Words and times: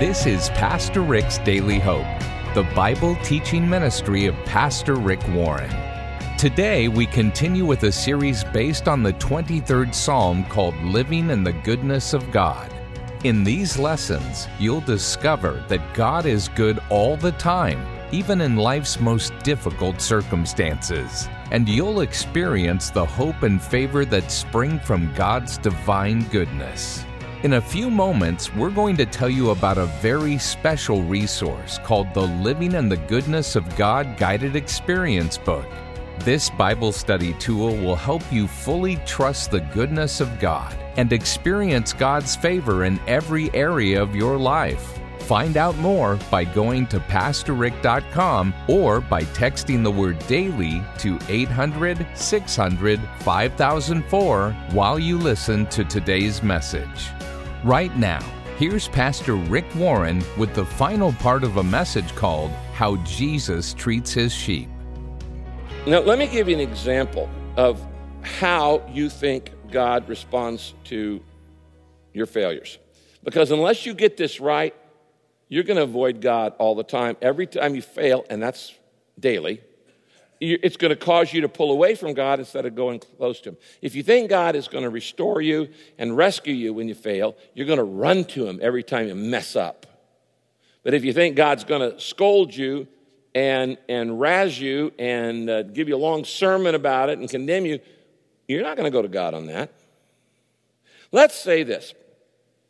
This 0.00 0.24
is 0.24 0.48
Pastor 0.48 1.02
Rick's 1.02 1.36
Daily 1.36 1.78
Hope, 1.78 2.06
the 2.54 2.66
Bible 2.74 3.16
teaching 3.16 3.68
ministry 3.68 4.24
of 4.24 4.34
Pastor 4.46 4.94
Rick 4.94 5.20
Warren. 5.28 5.70
Today, 6.38 6.88
we 6.88 7.04
continue 7.04 7.66
with 7.66 7.82
a 7.82 7.92
series 7.92 8.42
based 8.42 8.88
on 8.88 9.02
the 9.02 9.12
23rd 9.12 9.94
Psalm 9.94 10.46
called 10.46 10.74
Living 10.76 11.28
in 11.28 11.44
the 11.44 11.52
Goodness 11.52 12.14
of 12.14 12.30
God. 12.30 12.72
In 13.24 13.44
these 13.44 13.78
lessons, 13.78 14.48
you'll 14.58 14.80
discover 14.80 15.62
that 15.68 15.92
God 15.92 16.24
is 16.24 16.48
good 16.48 16.78
all 16.88 17.18
the 17.18 17.32
time, 17.32 17.86
even 18.10 18.40
in 18.40 18.56
life's 18.56 18.98
most 19.00 19.38
difficult 19.40 20.00
circumstances. 20.00 21.28
And 21.50 21.68
you'll 21.68 22.00
experience 22.00 22.88
the 22.88 23.04
hope 23.04 23.42
and 23.42 23.60
favor 23.60 24.06
that 24.06 24.32
spring 24.32 24.80
from 24.80 25.12
God's 25.12 25.58
divine 25.58 26.26
goodness. 26.30 27.04
In 27.42 27.54
a 27.54 27.60
few 27.60 27.88
moments, 27.88 28.54
we're 28.54 28.68
going 28.68 28.98
to 28.98 29.06
tell 29.06 29.30
you 29.30 29.48
about 29.48 29.78
a 29.78 29.86
very 30.02 30.36
special 30.36 31.02
resource 31.02 31.78
called 31.78 32.12
the 32.12 32.20
Living 32.20 32.74
in 32.74 32.90
the 32.90 32.98
Goodness 32.98 33.56
of 33.56 33.76
God 33.76 34.18
Guided 34.18 34.56
Experience 34.56 35.38
Book. 35.38 35.64
This 36.18 36.50
Bible 36.50 36.92
study 36.92 37.32
tool 37.34 37.74
will 37.78 37.96
help 37.96 38.30
you 38.30 38.46
fully 38.46 38.96
trust 39.06 39.50
the 39.50 39.60
goodness 39.60 40.20
of 40.20 40.38
God 40.38 40.76
and 40.98 41.14
experience 41.14 41.94
God's 41.94 42.36
favor 42.36 42.84
in 42.84 43.00
every 43.06 43.50
area 43.54 44.02
of 44.02 44.14
your 44.14 44.36
life. 44.36 44.98
Find 45.20 45.56
out 45.56 45.78
more 45.78 46.18
by 46.30 46.44
going 46.44 46.88
to 46.88 47.00
PastorRick.com 47.00 48.52
or 48.68 49.00
by 49.00 49.22
texting 49.22 49.82
the 49.82 49.90
word 49.90 50.18
daily 50.26 50.82
to 50.98 51.18
800 51.30 52.06
600 52.12 53.00
5004 53.20 54.52
while 54.72 54.98
you 54.98 55.16
listen 55.16 55.64
to 55.68 55.84
today's 55.84 56.42
message. 56.42 57.08
Right 57.64 57.94
now, 57.94 58.20
here's 58.56 58.88
Pastor 58.88 59.34
Rick 59.34 59.66
Warren 59.76 60.24
with 60.38 60.54
the 60.54 60.64
final 60.64 61.12
part 61.12 61.44
of 61.44 61.58
a 61.58 61.62
message 61.62 62.14
called 62.14 62.50
How 62.72 62.96
Jesus 63.04 63.74
Treats 63.74 64.14
His 64.14 64.32
Sheep. 64.32 64.66
Now, 65.86 65.98
let 65.98 66.18
me 66.18 66.26
give 66.26 66.48
you 66.48 66.54
an 66.54 66.60
example 66.62 67.28
of 67.58 67.86
how 68.22 68.82
you 68.90 69.10
think 69.10 69.52
God 69.70 70.08
responds 70.08 70.72
to 70.84 71.22
your 72.14 72.24
failures. 72.24 72.78
Because 73.22 73.50
unless 73.50 73.84
you 73.84 73.92
get 73.92 74.16
this 74.16 74.40
right, 74.40 74.74
you're 75.50 75.64
going 75.64 75.76
to 75.76 75.82
avoid 75.82 76.22
God 76.22 76.54
all 76.58 76.74
the 76.74 76.82
time. 76.82 77.18
Every 77.20 77.46
time 77.46 77.74
you 77.74 77.82
fail, 77.82 78.24
and 78.30 78.42
that's 78.42 78.72
daily, 79.18 79.60
it's 80.40 80.76
going 80.78 80.88
to 80.90 80.96
cause 80.96 81.32
you 81.32 81.42
to 81.42 81.48
pull 81.48 81.70
away 81.70 81.94
from 81.94 82.14
God 82.14 82.38
instead 82.38 82.64
of 82.64 82.74
going 82.74 83.00
close 83.18 83.40
to 83.42 83.50
Him. 83.50 83.56
If 83.82 83.94
you 83.94 84.02
think 84.02 84.30
God 84.30 84.56
is 84.56 84.68
going 84.68 84.84
to 84.84 84.90
restore 84.90 85.42
you 85.42 85.68
and 85.98 86.16
rescue 86.16 86.54
you 86.54 86.72
when 86.72 86.88
you 86.88 86.94
fail, 86.94 87.36
you're 87.54 87.66
going 87.66 87.78
to 87.78 87.84
run 87.84 88.24
to 88.26 88.46
Him 88.46 88.58
every 88.62 88.82
time 88.82 89.06
you 89.06 89.14
mess 89.14 89.54
up. 89.54 89.86
But 90.82 90.94
if 90.94 91.04
you 91.04 91.12
think 91.12 91.36
God's 91.36 91.64
going 91.64 91.90
to 91.90 92.00
scold 92.00 92.56
you 92.56 92.88
and, 93.34 93.76
and 93.88 94.18
razz 94.18 94.58
you 94.58 94.92
and 94.98 95.50
uh, 95.50 95.62
give 95.62 95.88
you 95.88 95.96
a 95.96 95.98
long 95.98 96.24
sermon 96.24 96.74
about 96.74 97.10
it 97.10 97.18
and 97.18 97.28
condemn 97.28 97.66
you, 97.66 97.78
you're 98.48 98.62
not 98.62 98.76
going 98.76 98.90
to 98.90 98.90
go 98.90 99.02
to 99.02 99.08
God 99.08 99.34
on 99.34 99.46
that. 99.46 99.72
Let's 101.12 101.34
say 101.34 101.64
this 101.64 101.94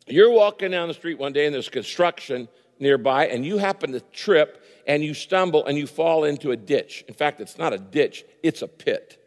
you're 0.07 0.31
walking 0.31 0.71
down 0.71 0.89
the 0.89 0.93
street 0.93 1.19
one 1.19 1.31
day 1.31 1.45
and 1.45 1.55
there's 1.55 1.69
construction 1.69 2.49
nearby, 2.79 3.27
and 3.27 3.45
you 3.45 3.59
happen 3.59 3.93
to 3.93 3.99
trip 3.99 4.60
and 4.87 5.03
you 5.03 5.13
stumble 5.13 5.65
and 5.65 5.77
you 5.77 5.87
fall 5.87 6.23
into 6.23 6.51
a 6.51 6.57
ditch. 6.57 7.03
In 7.07 7.13
fact, 7.13 7.39
it's 7.39 7.57
not 7.57 7.73
a 7.73 7.77
ditch, 7.77 8.25
it's 8.43 8.61
a 8.61 8.67
pit. 8.67 9.17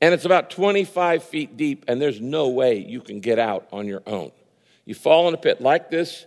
And 0.00 0.12
it's 0.12 0.24
about 0.24 0.50
25 0.50 1.22
feet 1.22 1.56
deep, 1.56 1.84
and 1.86 2.00
there's 2.00 2.20
no 2.20 2.48
way 2.48 2.78
you 2.78 3.00
can 3.00 3.20
get 3.20 3.38
out 3.38 3.68
on 3.72 3.86
your 3.86 4.02
own. 4.06 4.32
You 4.84 4.94
fall 4.94 5.28
in 5.28 5.34
a 5.34 5.38
pit 5.38 5.60
like 5.60 5.90
this, 5.90 6.26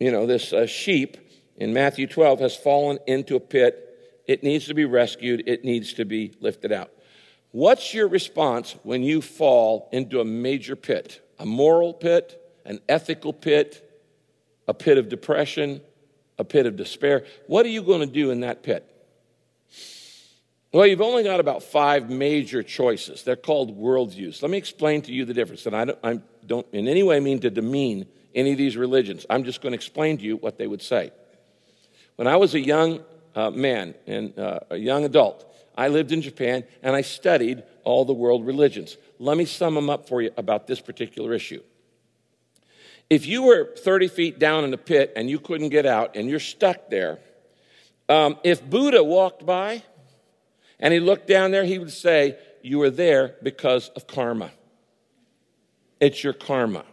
you 0.00 0.10
know, 0.10 0.26
this 0.26 0.52
uh, 0.52 0.66
sheep 0.66 1.16
in 1.56 1.72
Matthew 1.72 2.06
12 2.06 2.40
has 2.40 2.56
fallen 2.56 2.98
into 3.06 3.36
a 3.36 3.40
pit. 3.40 4.22
It 4.26 4.42
needs 4.42 4.66
to 4.66 4.74
be 4.74 4.84
rescued, 4.84 5.44
it 5.46 5.64
needs 5.64 5.94
to 5.94 6.04
be 6.04 6.34
lifted 6.40 6.72
out. 6.72 6.90
What's 7.50 7.94
your 7.94 8.08
response 8.08 8.76
when 8.82 9.02
you 9.02 9.22
fall 9.22 9.88
into 9.92 10.20
a 10.20 10.24
major 10.24 10.76
pit? 10.76 11.20
A 11.38 11.46
moral 11.46 11.94
pit, 11.94 12.40
an 12.64 12.80
ethical 12.88 13.32
pit, 13.32 13.84
a 14.66 14.74
pit 14.74 14.98
of 14.98 15.08
depression, 15.08 15.80
a 16.38 16.44
pit 16.44 16.66
of 16.66 16.76
despair. 16.76 17.24
What 17.46 17.66
are 17.66 17.70
you 17.70 17.82
going 17.82 18.00
to 18.00 18.06
do 18.06 18.30
in 18.30 18.40
that 18.40 18.62
pit? 18.62 18.84
Well, 20.72 20.86
you've 20.86 21.00
only 21.00 21.22
got 21.22 21.40
about 21.40 21.62
five 21.62 22.10
major 22.10 22.62
choices. 22.62 23.22
They're 23.22 23.36
called 23.36 23.78
worldviews. 23.78 24.42
Let 24.42 24.50
me 24.50 24.58
explain 24.58 25.00
to 25.02 25.12
you 25.12 25.24
the 25.24 25.32
difference. 25.32 25.64
And 25.64 25.74
I 25.74 25.84
don't, 25.86 25.98
I 26.02 26.20
don't 26.46 26.66
in 26.72 26.88
any 26.88 27.02
way 27.02 27.20
mean 27.20 27.40
to 27.40 27.50
demean 27.50 28.06
any 28.34 28.52
of 28.52 28.58
these 28.58 28.76
religions. 28.76 29.24
I'm 29.30 29.44
just 29.44 29.62
going 29.62 29.72
to 29.72 29.76
explain 29.76 30.18
to 30.18 30.24
you 30.24 30.36
what 30.36 30.58
they 30.58 30.66
would 30.66 30.82
say. 30.82 31.10
When 32.16 32.28
I 32.28 32.36
was 32.36 32.54
a 32.54 32.60
young 32.60 33.02
uh, 33.34 33.50
man 33.50 33.94
and 34.06 34.38
uh, 34.38 34.60
a 34.70 34.76
young 34.76 35.04
adult, 35.04 35.46
I 35.76 35.88
lived 35.88 36.12
in 36.12 36.20
Japan 36.20 36.64
and 36.82 36.94
I 36.94 37.00
studied 37.00 37.62
all 37.84 38.04
the 38.04 38.12
world 38.12 38.46
religions. 38.46 38.98
Let 39.18 39.38
me 39.38 39.46
sum 39.46 39.74
them 39.74 39.88
up 39.88 40.06
for 40.06 40.20
you 40.20 40.32
about 40.36 40.66
this 40.66 40.80
particular 40.80 41.32
issue. 41.32 41.62
If 43.10 43.26
you 43.26 43.42
were 43.42 43.74
30 43.76 44.08
feet 44.08 44.38
down 44.38 44.64
in 44.64 44.70
the 44.70 44.78
pit 44.78 45.12
and 45.16 45.30
you 45.30 45.38
couldn't 45.38 45.70
get 45.70 45.86
out 45.86 46.16
and 46.16 46.28
you're 46.28 46.40
stuck 46.40 46.90
there, 46.90 47.18
um, 48.08 48.36
if 48.44 48.62
Buddha 48.68 49.02
walked 49.02 49.46
by 49.46 49.82
and 50.78 50.92
he 50.92 51.00
looked 51.00 51.26
down 51.26 51.50
there, 51.50 51.64
he 51.64 51.78
would 51.78 51.92
say, 51.92 52.38
You 52.62 52.78
were 52.78 52.90
there 52.90 53.36
because 53.42 53.88
of 53.90 54.06
karma. 54.06 54.50
It's 56.00 56.22
your 56.22 56.32
karma. 56.32 56.84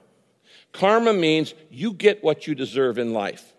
Karma 0.72 1.14
means 1.14 1.54
you 1.70 1.94
get 1.94 2.24
what 2.24 2.48
you 2.48 2.56
deserve 2.56 2.98
in 2.98 3.14
life. 3.14 3.54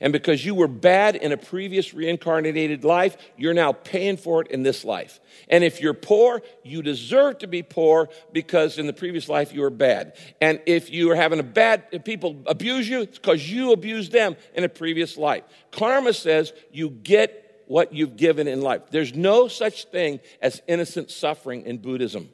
And 0.00 0.12
because 0.12 0.44
you 0.44 0.54
were 0.54 0.68
bad 0.68 1.16
in 1.16 1.32
a 1.32 1.36
previous 1.36 1.94
reincarnated 1.94 2.84
life, 2.84 3.16
you're 3.36 3.54
now 3.54 3.72
paying 3.72 4.16
for 4.16 4.42
it 4.42 4.48
in 4.48 4.62
this 4.62 4.84
life. 4.84 5.20
And 5.48 5.64
if 5.64 5.80
you're 5.80 5.94
poor, 5.94 6.42
you 6.62 6.82
deserve 6.82 7.38
to 7.38 7.46
be 7.46 7.62
poor 7.62 8.08
because 8.32 8.78
in 8.78 8.86
the 8.86 8.92
previous 8.92 9.28
life 9.28 9.52
you 9.52 9.60
were 9.60 9.70
bad. 9.70 10.16
And 10.40 10.60
if 10.66 10.90
you 10.90 11.10
are 11.10 11.16
having 11.16 11.40
a 11.40 11.44
bad, 11.44 12.04
people 12.04 12.42
abuse 12.46 12.88
you, 12.88 13.02
it's 13.02 13.18
because 13.18 13.50
you 13.50 13.72
abused 13.72 14.12
them 14.12 14.36
in 14.54 14.64
a 14.64 14.68
previous 14.68 15.16
life. 15.16 15.44
Karma 15.70 16.12
says 16.12 16.52
you 16.72 16.90
get 16.90 17.62
what 17.66 17.92
you've 17.92 18.16
given 18.16 18.46
in 18.46 18.60
life. 18.60 18.82
There's 18.90 19.14
no 19.14 19.48
such 19.48 19.86
thing 19.86 20.20
as 20.40 20.60
innocent 20.66 21.10
suffering 21.10 21.62
in 21.62 21.78
Buddhism. 21.78 22.28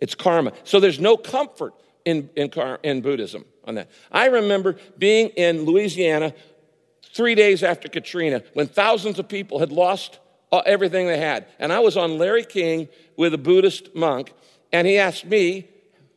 It's 0.00 0.14
karma. 0.14 0.52
So 0.64 0.80
there's 0.80 0.98
no 0.98 1.16
comfort 1.16 1.74
in, 2.04 2.30
in, 2.34 2.50
in 2.82 3.00
Buddhism 3.02 3.44
on 3.64 3.74
that. 3.76 3.90
I 4.10 4.26
remember 4.26 4.76
being 4.98 5.28
in 5.30 5.64
Louisiana 5.64 6.34
three 7.12 7.34
days 7.34 7.62
after 7.62 7.88
Katrina 7.88 8.42
when 8.54 8.66
thousands 8.66 9.18
of 9.18 9.28
people 9.28 9.58
had 9.58 9.72
lost 9.72 10.18
uh, 10.52 10.62
everything 10.66 11.06
they 11.06 11.18
had. 11.18 11.46
And 11.58 11.72
I 11.72 11.80
was 11.80 11.96
on 11.96 12.18
Larry 12.18 12.44
King 12.44 12.88
with 13.16 13.34
a 13.34 13.38
Buddhist 13.38 13.94
monk, 13.94 14.32
and 14.72 14.86
he 14.86 14.98
asked 14.98 15.26
me 15.26 15.68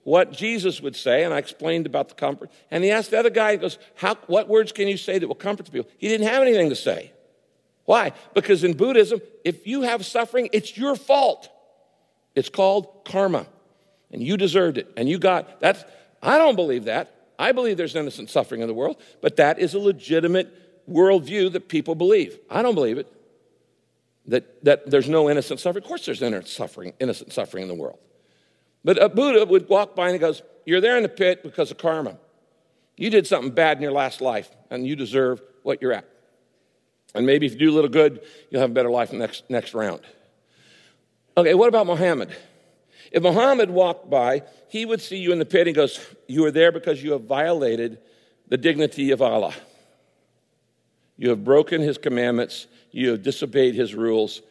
what 0.04 0.34
Jesus 0.34 0.82
would 0.82 0.96
say, 0.96 1.24
and 1.24 1.34
I 1.34 1.38
explained 1.38 1.86
about 1.86 2.10
the 2.10 2.16
comfort. 2.16 2.52
And 2.70 2.84
he 2.84 2.92
asked 2.92 3.12
the 3.12 3.20
other 3.20 3.30
guy, 3.30 3.54
he 3.54 3.58
goes, 3.58 3.78
How, 3.96 4.16
What 4.28 4.50
words 4.50 4.72
can 4.72 4.88
you 4.88 4.98
say 4.98 5.18
that 5.18 5.28
will 5.28 5.36
comfort 5.36 5.66
the 5.66 5.72
people? 5.72 5.90
He 5.98 6.10
didn't 6.10 6.28
have 6.28 6.42
anything 6.42 6.70
to 6.70 6.76
say. 6.76 7.12
Why? 7.86 8.14
Because 8.34 8.64
in 8.64 8.74
Buddhism, 8.74 9.22
if 9.44 9.68
you 9.68 9.82
have 9.82 10.06
suffering, 10.06 10.50
it's 10.52 10.78
your 10.78 10.96
fault. 10.96 11.50
It's 12.36 12.50
called 12.50 13.06
karma. 13.06 13.46
And 14.12 14.22
you 14.22 14.38
deserved 14.38 14.78
it. 14.78 14.92
And 14.96 15.10
you 15.10 15.20
got 15.20 15.60
that's 15.60 15.84
I 16.22 16.38
don't 16.38 16.56
believe 16.56 16.86
that. 16.86 17.13
I 17.40 17.52
believe 17.52 17.78
there's 17.78 17.96
innocent 17.96 18.30
suffering 18.30 18.62
in 18.62 18.68
the 18.68 18.74
world, 18.74 19.02
but 19.22 19.38
that 19.38 19.60
is 19.60 19.74
a 19.74 19.80
legitimate 19.80 20.90
worldview 20.90 21.52
that 21.54 21.68
people 21.68 21.96
believe. 21.96 22.38
I 22.50 22.62
don't 22.62 22.76
believe 22.76 22.98
it. 22.98 23.12
That, 24.28 24.64
that 24.64 24.90
there's 24.90 25.10
no 25.10 25.30
innocent 25.30 25.60
suffering. 25.60 25.84
Of 25.84 25.88
course, 25.88 26.06
there's 26.06 26.22
innocent 26.22 26.48
suffering, 26.48 26.94
innocent 27.00 27.34
suffering 27.34 27.64
in 27.64 27.68
the 27.68 27.76
world. 27.76 28.00
But 28.86 29.02
a 29.02 29.10
Buddha 29.10 29.46
would 29.46 29.68
walk 29.68 29.96
by 29.96 30.06
and 30.06 30.14
he 30.14 30.20
goes, 30.20 30.42
You're 30.66 30.82
there 30.82 30.96
in 30.98 31.04
the 31.04 31.10
pit 31.10 31.44
because 31.44 31.72
of 31.72 31.78
karma. 31.78 32.18
You 32.96 33.10
did 33.10 33.28
something 33.28 33.52
bad 33.52 33.78
in 33.78 33.84
your 33.84 33.92
last 33.92 34.22
life, 34.22 34.50
and 34.70 34.86
you 34.86 34.96
deserve 34.96 35.42
what 35.64 35.82
you're 35.82 35.94
at. 35.94 36.08
And 37.16 37.26
maybe 37.26 37.46
if 37.46 37.54
you 37.54 37.60
do 37.60 37.72
a 37.72 37.76
little 37.76 37.90
good, 37.90 38.22
you'll 38.50 38.62
have 38.62 38.70
a 38.70 38.74
better 38.74 38.90
life 38.90 39.12
next, 39.12 39.50
next 39.50 39.74
round. 39.74 40.02
Okay, 41.36 41.54
what 41.54 41.68
about 41.68 41.88
Muhammad? 41.88 42.36
If 43.14 43.22
Muhammad 43.22 43.70
walked 43.70 44.10
by, 44.10 44.42
he 44.68 44.86
would 44.86 45.00
see 45.00 45.18
you 45.18 45.32
in 45.32 45.40
the 45.40 45.46
pit 45.46 45.68
and 45.68 45.76
goes, 45.76 46.00
You 46.28 46.44
are 46.46 46.52
there 46.52 46.72
because 46.72 47.02
you 47.04 47.12
have 47.12 47.26
violated 47.26 48.00
the 48.48 48.58
dignity 48.58 49.12
of 49.12 49.22
Allah. 49.22 49.54
You 51.16 51.30
have 51.30 51.44
broken 51.44 51.80
his 51.80 52.00
commandments, 52.00 52.66
you 52.92 53.12
have 53.12 53.22
disobeyed 53.22 53.76
his 53.76 53.94
rules, 53.94 54.42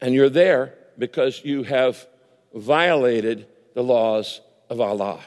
and 0.00 0.12
you're 0.12 0.28
there 0.28 0.74
because 0.98 1.44
you 1.44 1.62
have 1.62 2.04
violated 2.52 3.46
the 3.74 3.84
laws 3.84 4.40
of 4.68 4.80
Allah. 4.80 5.20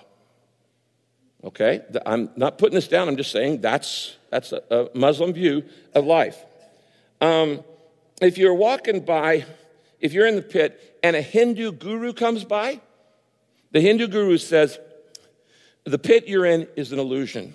Okay? 1.46 1.82
I'm 2.06 2.30
not 2.36 2.58
putting 2.58 2.76
this 2.76 2.90
down, 2.90 3.08
I'm 3.08 3.16
just 3.16 3.32
saying 3.32 3.62
that's, 3.62 4.18
that's 4.30 4.52
a, 4.52 4.90
Muslim 4.94 5.32
view 5.32 5.64
of 5.96 6.06
life. 6.06 6.38
Um, 7.22 7.64
if 8.22 8.38
you're 8.38 8.54
walking 8.54 9.00
by 9.00 9.46
if 10.02 10.14
you're 10.14 10.28
in 10.28 10.36
the 10.36 10.42
pit 10.42 11.00
and 11.04 11.16
a 11.16 11.22
Hindu 11.22 11.74
guru 11.74 12.12
comes 12.12 12.44
by, 12.44 12.82
the 13.72 13.80
Hindu 13.80 14.08
guru 14.08 14.38
says, 14.38 14.80
The 15.86 16.00
pit 16.00 16.28
you're 16.28 16.46
in 16.46 16.68
is 16.76 16.92
an 16.92 17.00
illusion. 17.00 17.54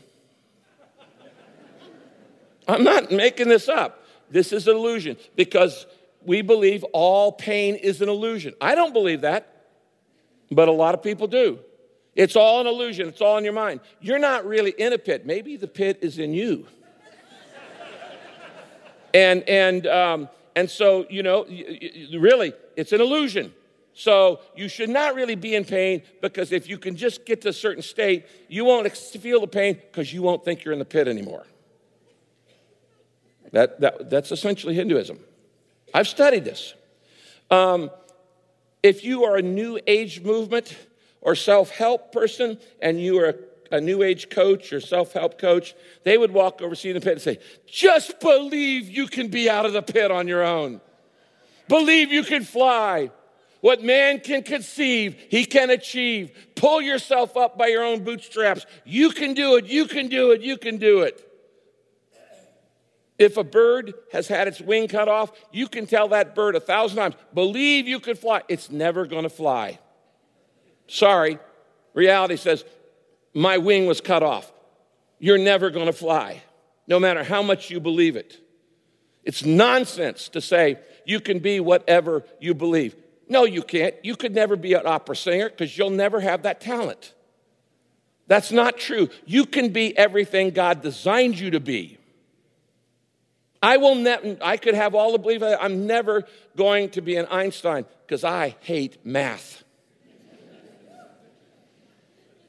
I'm 2.68 2.84
not 2.84 3.10
making 3.10 3.48
this 3.48 3.68
up. 3.68 4.04
This 4.30 4.52
is 4.52 4.66
an 4.68 4.76
illusion 4.76 5.16
because 5.34 5.86
we 6.24 6.40
believe 6.42 6.84
all 6.92 7.32
pain 7.32 7.74
is 7.74 8.00
an 8.00 8.08
illusion. 8.08 8.54
I 8.60 8.74
don't 8.74 8.92
believe 8.92 9.20
that, 9.20 9.66
but 10.50 10.68
a 10.68 10.72
lot 10.72 10.94
of 10.94 11.02
people 11.02 11.26
do. 11.26 11.58
It's 12.14 12.34
all 12.34 12.60
an 12.62 12.66
illusion, 12.66 13.08
it's 13.08 13.20
all 13.20 13.36
in 13.36 13.44
your 13.44 13.52
mind. 13.52 13.80
You're 14.00 14.18
not 14.18 14.46
really 14.46 14.70
in 14.70 14.92
a 14.92 14.98
pit. 14.98 15.26
Maybe 15.26 15.56
the 15.56 15.68
pit 15.68 15.98
is 16.00 16.18
in 16.18 16.32
you. 16.32 16.66
and, 19.14 19.42
and, 19.42 19.86
um, 19.86 20.28
and 20.56 20.70
so, 20.70 21.06
you 21.10 21.22
know, 21.22 21.44
really, 22.18 22.54
it's 22.76 22.92
an 22.92 23.00
illusion. 23.02 23.52
So 23.92 24.40
you 24.56 24.68
should 24.68 24.88
not 24.88 25.14
really 25.14 25.34
be 25.34 25.54
in 25.54 25.66
pain 25.66 26.02
because 26.22 26.50
if 26.50 26.68
you 26.68 26.78
can 26.78 26.96
just 26.96 27.26
get 27.26 27.42
to 27.42 27.50
a 27.50 27.52
certain 27.52 27.82
state, 27.82 28.26
you 28.48 28.64
won't 28.64 28.90
feel 28.96 29.40
the 29.40 29.46
pain 29.46 29.74
because 29.74 30.12
you 30.12 30.22
won't 30.22 30.44
think 30.44 30.64
you're 30.64 30.72
in 30.72 30.78
the 30.78 30.86
pit 30.86 31.08
anymore. 31.08 31.46
That, 33.52 33.80
that, 33.80 34.10
that's 34.10 34.32
essentially 34.32 34.74
Hinduism. 34.74 35.18
I've 35.94 36.08
studied 36.08 36.44
this. 36.44 36.74
Um, 37.50 37.90
if 38.82 39.04
you 39.04 39.24
are 39.24 39.36
a 39.36 39.42
new 39.42 39.78
age 39.86 40.22
movement 40.22 40.76
or 41.20 41.34
self 41.34 41.70
help 41.70 42.12
person 42.12 42.58
and 42.80 43.00
you 43.00 43.18
are 43.20 43.34
a, 43.70 43.80
new 43.80 44.02
age 44.02 44.30
coach 44.30 44.72
or 44.72 44.80
self 44.80 45.12
help 45.12 45.38
coach, 45.38 45.74
they 46.04 46.18
would 46.18 46.32
walk 46.32 46.62
over, 46.62 46.74
see 46.74 46.92
the 46.92 47.00
pit, 47.00 47.12
and 47.14 47.22
say, 47.22 47.38
Just 47.66 48.20
believe 48.20 48.88
you 48.88 49.06
can 49.06 49.28
be 49.28 49.48
out 49.48 49.66
of 49.66 49.72
the 49.72 49.82
pit 49.82 50.10
on 50.10 50.28
your 50.28 50.44
own. 50.44 50.80
Believe 51.68 52.12
you 52.12 52.22
can 52.22 52.44
fly. 52.44 53.10
What 53.60 53.82
man 53.82 54.20
can 54.20 54.42
conceive, 54.42 55.16
he 55.28 55.44
can 55.44 55.70
achieve. 55.70 56.30
Pull 56.54 56.82
yourself 56.82 57.36
up 57.36 57.58
by 57.58 57.66
your 57.66 57.84
own 57.84 58.04
bootstraps. 58.04 58.64
You 58.84 59.10
can 59.10 59.34
do 59.34 59.56
it, 59.56 59.66
you 59.66 59.86
can 59.86 60.08
do 60.08 60.30
it, 60.30 60.42
you 60.42 60.56
can 60.56 60.76
do 60.76 61.00
it. 61.00 61.22
If 63.18 63.38
a 63.38 63.44
bird 63.44 63.94
has 64.12 64.28
had 64.28 64.46
its 64.46 64.60
wing 64.60 64.88
cut 64.88 65.08
off, 65.08 65.32
you 65.50 65.68
can 65.68 65.86
tell 65.86 66.08
that 66.08 66.34
bird 66.34 66.54
a 66.54 66.60
thousand 66.60 66.98
times, 66.98 67.14
believe 67.32 67.88
you 67.88 67.98
can 67.98 68.14
fly. 68.14 68.42
It's 68.48 68.70
never 68.70 69.06
going 69.06 69.22
to 69.22 69.30
fly. 69.30 69.78
Sorry. 70.86 71.38
Reality 71.94 72.36
says, 72.36 72.64
my 73.36 73.58
wing 73.58 73.84
was 73.84 74.00
cut 74.00 74.22
off. 74.22 74.50
You're 75.18 75.36
never 75.36 75.68
going 75.68 75.86
to 75.86 75.92
fly, 75.92 76.42
no 76.86 76.98
matter 76.98 77.22
how 77.22 77.42
much 77.42 77.70
you 77.70 77.80
believe 77.80 78.16
it. 78.16 78.40
It's 79.24 79.44
nonsense 79.44 80.30
to 80.30 80.40
say 80.40 80.78
you 81.04 81.20
can 81.20 81.40
be 81.40 81.60
whatever 81.60 82.24
you 82.40 82.54
believe. 82.54 82.96
No, 83.28 83.44
you 83.44 83.62
can't. 83.62 83.94
You 84.02 84.16
could 84.16 84.34
never 84.34 84.56
be 84.56 84.72
an 84.72 84.86
opera 84.86 85.14
singer 85.14 85.50
because 85.50 85.76
you'll 85.76 85.90
never 85.90 86.18
have 86.20 86.44
that 86.44 86.62
talent. 86.62 87.12
That's 88.26 88.52
not 88.52 88.78
true. 88.78 89.10
You 89.26 89.44
can 89.44 89.68
be 89.68 89.96
everything 89.98 90.50
God 90.50 90.80
designed 90.80 91.38
you 91.38 91.50
to 91.50 91.60
be. 91.60 91.98
I 93.62 93.76
will 93.76 93.96
never, 93.96 94.38
I 94.40 94.56
could 94.56 94.74
have 94.74 94.94
all 94.94 95.12
the 95.12 95.18
belief, 95.18 95.42
I'm 95.42 95.86
never 95.86 96.24
going 96.56 96.88
to 96.90 97.02
be 97.02 97.16
an 97.16 97.26
Einstein 97.26 97.84
because 98.06 98.24
I 98.24 98.56
hate 98.60 99.04
math. 99.04 99.64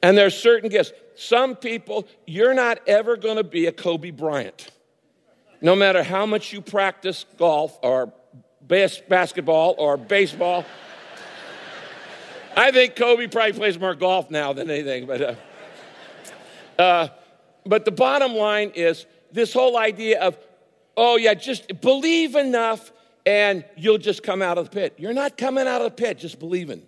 And 0.02 0.16
there 0.16 0.26
are 0.26 0.30
certain 0.30 0.68
gifts. 0.68 0.92
Some 1.14 1.56
people, 1.56 2.06
you're 2.26 2.54
not 2.54 2.80
ever 2.86 3.16
going 3.16 3.36
to 3.36 3.44
be 3.44 3.66
a 3.66 3.72
Kobe 3.72 4.10
Bryant. 4.10 4.70
No 5.60 5.74
matter 5.74 6.02
how 6.02 6.26
much 6.26 6.52
you 6.52 6.60
practice 6.60 7.24
golf 7.36 7.76
or 7.82 8.12
bas- 8.60 9.02
basketball 9.08 9.74
or 9.78 9.96
baseball. 9.96 10.64
I 12.56 12.70
think 12.70 12.96
Kobe 12.96 13.26
probably 13.26 13.52
plays 13.52 13.78
more 13.78 13.94
golf 13.94 14.30
now 14.30 14.52
than 14.52 14.70
anything. 14.70 15.06
But, 15.06 15.22
uh, 15.22 15.34
uh, 16.80 17.08
but 17.66 17.84
the 17.84 17.90
bottom 17.90 18.34
line 18.34 18.70
is 18.74 19.06
this 19.32 19.52
whole 19.52 19.76
idea 19.76 20.20
of 20.20 20.38
oh, 20.98 21.16
yeah, 21.16 21.32
just 21.32 21.80
believe 21.80 22.34
enough 22.34 22.92
and 23.24 23.64
you'll 23.76 23.98
just 23.98 24.24
come 24.24 24.42
out 24.42 24.58
of 24.58 24.64
the 24.64 24.70
pit. 24.70 24.94
You're 24.98 25.12
not 25.12 25.36
coming 25.36 25.68
out 25.68 25.80
of 25.80 25.84
the 25.84 26.02
pit, 26.02 26.18
just 26.18 26.40
believing. 26.40 26.82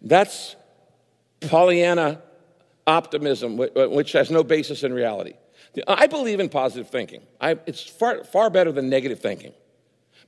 That's 0.00 0.56
Pollyanna 1.48 2.22
optimism, 2.86 3.56
which 3.56 4.12
has 4.12 4.30
no 4.30 4.42
basis 4.42 4.82
in 4.82 4.92
reality. 4.92 5.34
I 5.88 6.06
believe 6.06 6.40
in 6.40 6.48
positive 6.48 6.88
thinking. 6.88 7.22
I, 7.40 7.58
it's 7.66 7.82
far, 7.82 8.24
far 8.24 8.50
better 8.50 8.70
than 8.70 8.88
negative 8.88 9.20
thinking. 9.20 9.52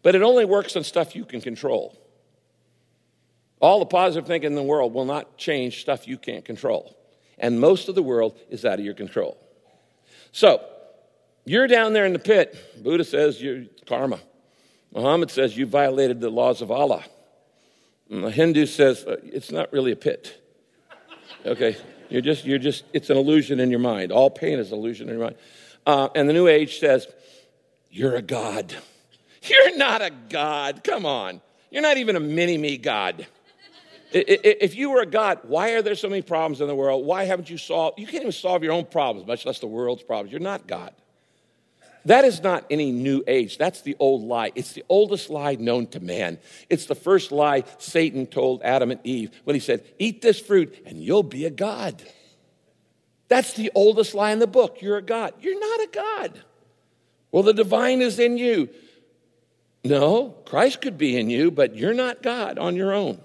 But 0.02 0.14
it 0.14 0.22
only 0.22 0.44
works 0.44 0.76
on 0.76 0.84
stuff 0.84 1.14
you 1.14 1.24
can 1.24 1.40
control. 1.40 1.96
All 3.60 3.78
the 3.78 3.86
positive 3.86 4.26
thinking 4.26 4.50
in 4.50 4.56
the 4.56 4.62
world 4.62 4.92
will 4.92 5.04
not 5.04 5.36
change 5.36 5.80
stuff 5.80 6.06
you 6.06 6.18
can't 6.18 6.44
control. 6.44 6.96
And 7.38 7.60
most 7.60 7.88
of 7.88 7.94
the 7.94 8.02
world 8.02 8.38
is 8.50 8.64
out 8.64 8.78
of 8.78 8.84
your 8.84 8.94
control. 8.94 9.38
So, 10.32 10.64
you're 11.44 11.66
down 11.66 11.92
there 11.92 12.06
in 12.06 12.12
the 12.12 12.18
pit. 12.18 12.82
Buddha 12.82 13.04
says 13.04 13.40
you're 13.40 13.64
karma. 13.86 14.20
Muhammad 14.92 15.30
says 15.30 15.56
you 15.56 15.66
violated 15.66 16.20
the 16.20 16.30
laws 16.30 16.60
of 16.60 16.70
Allah. 16.70 17.04
And 18.10 18.24
the 18.24 18.30
Hindu 18.30 18.66
says 18.66 19.04
uh, 19.04 19.16
it's 19.22 19.50
not 19.50 19.72
really 19.72 19.92
a 19.92 19.96
pit. 19.96 20.42
Okay, 21.44 21.76
you're 22.08 22.22
just, 22.22 22.44
you're 22.44 22.58
just, 22.58 22.84
it's 22.92 23.10
an 23.10 23.16
illusion 23.16 23.60
in 23.60 23.70
your 23.70 23.80
mind. 23.80 24.12
All 24.12 24.30
pain 24.30 24.58
is 24.58 24.72
an 24.72 24.78
illusion 24.78 25.08
in 25.08 25.16
your 25.16 25.24
mind. 25.24 25.36
Uh, 25.86 26.08
and 26.14 26.28
the 26.28 26.32
New 26.32 26.48
Age 26.48 26.78
says 26.78 27.06
you're 27.90 28.16
a 28.16 28.22
god. 28.22 28.74
You're 29.42 29.76
not 29.76 30.02
a 30.02 30.10
god. 30.28 30.82
Come 30.82 31.06
on. 31.06 31.40
You're 31.70 31.82
not 31.82 31.98
even 31.98 32.16
a 32.16 32.20
mini 32.20 32.58
me 32.58 32.78
god. 32.78 33.28
If 34.12 34.74
you 34.74 34.90
were 34.90 35.02
a 35.02 35.06
God, 35.06 35.40
why 35.42 35.72
are 35.72 35.82
there 35.82 35.94
so 35.94 36.08
many 36.08 36.22
problems 36.22 36.60
in 36.60 36.68
the 36.68 36.74
world? 36.74 37.04
Why 37.04 37.24
haven't 37.24 37.50
you 37.50 37.58
solved? 37.58 37.98
You 37.98 38.06
can't 38.06 38.22
even 38.22 38.32
solve 38.32 38.62
your 38.62 38.72
own 38.72 38.86
problems, 38.86 39.26
much 39.26 39.44
less 39.44 39.58
the 39.58 39.66
world's 39.66 40.02
problems. 40.02 40.32
You're 40.32 40.40
not 40.40 40.66
God. 40.66 40.92
That 42.06 42.24
is 42.24 42.40
not 42.40 42.64
any 42.70 42.92
new 42.92 43.24
age. 43.26 43.58
That's 43.58 43.80
the 43.80 43.96
old 43.98 44.22
lie. 44.22 44.52
It's 44.54 44.72
the 44.74 44.84
oldest 44.88 45.28
lie 45.28 45.56
known 45.56 45.88
to 45.88 45.98
man. 45.98 46.38
It's 46.70 46.86
the 46.86 46.94
first 46.94 47.32
lie 47.32 47.64
Satan 47.78 48.26
told 48.26 48.62
Adam 48.62 48.92
and 48.92 49.00
Eve 49.02 49.32
when 49.42 49.54
he 49.54 49.60
said, 49.60 49.84
Eat 49.98 50.22
this 50.22 50.38
fruit 50.38 50.82
and 50.86 51.02
you'll 51.02 51.24
be 51.24 51.46
a 51.46 51.50
God. 51.50 52.00
That's 53.26 53.54
the 53.54 53.72
oldest 53.74 54.14
lie 54.14 54.30
in 54.30 54.38
the 54.38 54.46
book. 54.46 54.80
You're 54.80 54.98
a 54.98 55.02
God. 55.02 55.34
You're 55.40 55.58
not 55.58 55.80
a 55.80 55.88
God. 55.92 56.42
Well, 57.32 57.42
the 57.42 57.52
divine 57.52 58.00
is 58.00 58.20
in 58.20 58.38
you. 58.38 58.68
No, 59.82 60.30
Christ 60.46 60.80
could 60.80 60.96
be 60.96 61.18
in 61.18 61.28
you, 61.28 61.50
but 61.50 61.74
you're 61.74 61.92
not 61.92 62.22
God 62.22 62.56
on 62.56 62.76
your 62.76 62.92
own. 62.92 63.20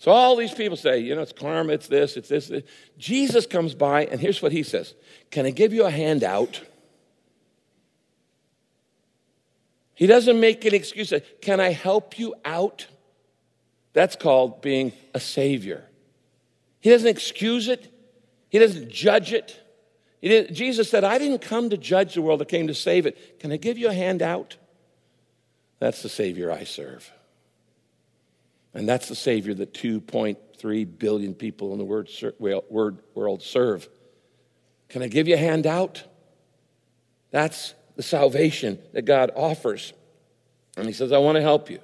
So 0.00 0.10
all 0.10 0.34
these 0.34 0.52
people 0.52 0.76
say, 0.76 0.98
you 0.98 1.14
know, 1.14 1.22
it's 1.22 1.32
karma, 1.32 1.72
it's 1.72 1.86
this, 1.86 2.16
it's 2.16 2.28
this. 2.28 2.50
Jesus 2.98 3.46
comes 3.46 3.76
by, 3.76 4.06
and 4.06 4.20
here's 4.20 4.42
what 4.42 4.50
he 4.50 4.64
says 4.64 4.94
Can 5.30 5.46
I 5.46 5.50
give 5.50 5.72
you 5.72 5.84
a 5.84 5.90
handout? 5.90 6.62
He 9.96 10.06
doesn't 10.06 10.38
make 10.38 10.64
an 10.64 10.74
excuse. 10.74 11.12
Can 11.40 11.58
I 11.58 11.70
help 11.70 12.18
you 12.18 12.34
out? 12.44 12.86
That's 13.94 14.14
called 14.14 14.60
being 14.60 14.92
a 15.14 15.18
savior. 15.20 15.84
He 16.80 16.90
doesn't 16.90 17.08
excuse 17.08 17.66
it, 17.66 17.92
he 18.48 18.60
doesn't 18.60 18.90
judge 18.90 19.32
it. 19.32 19.60
Jesus 20.22 20.90
said, 20.90 21.02
I 21.02 21.18
didn't 21.18 21.40
come 21.40 21.70
to 21.70 21.76
judge 21.76 22.14
the 22.14 22.22
world, 22.22 22.42
I 22.42 22.44
came 22.44 22.66
to 22.66 22.74
save 22.74 23.06
it. 23.06 23.40
Can 23.40 23.50
I 23.50 23.56
give 23.56 23.78
you 23.78 23.88
a 23.88 23.94
hand 23.94 24.22
out? 24.22 24.56
That's 25.78 26.02
the 26.02 26.08
Savior 26.08 26.52
I 26.52 26.64
serve. 26.64 27.10
And 28.74 28.86
that's 28.86 29.08
the 29.08 29.14
Savior 29.14 29.54
that 29.54 29.72
2.3 29.72 30.98
billion 30.98 31.34
people 31.34 31.72
in 31.72 31.78
the 31.78 31.84
world 31.84 33.42
serve. 33.42 33.88
Can 34.88 35.02
I 35.02 35.08
give 35.08 35.26
you 35.26 35.34
a 35.34 35.38
hand 35.38 35.66
out? 35.66 36.02
That's 37.30 37.74
the 37.96 38.02
salvation 38.02 38.78
that 38.92 39.02
God 39.02 39.30
offers. 39.34 39.92
And 40.76 40.86
he 40.86 40.92
says, 40.92 41.12
I 41.12 41.18
want 41.18 41.36
to 41.36 41.42
help 41.42 41.70
you. 41.70 41.80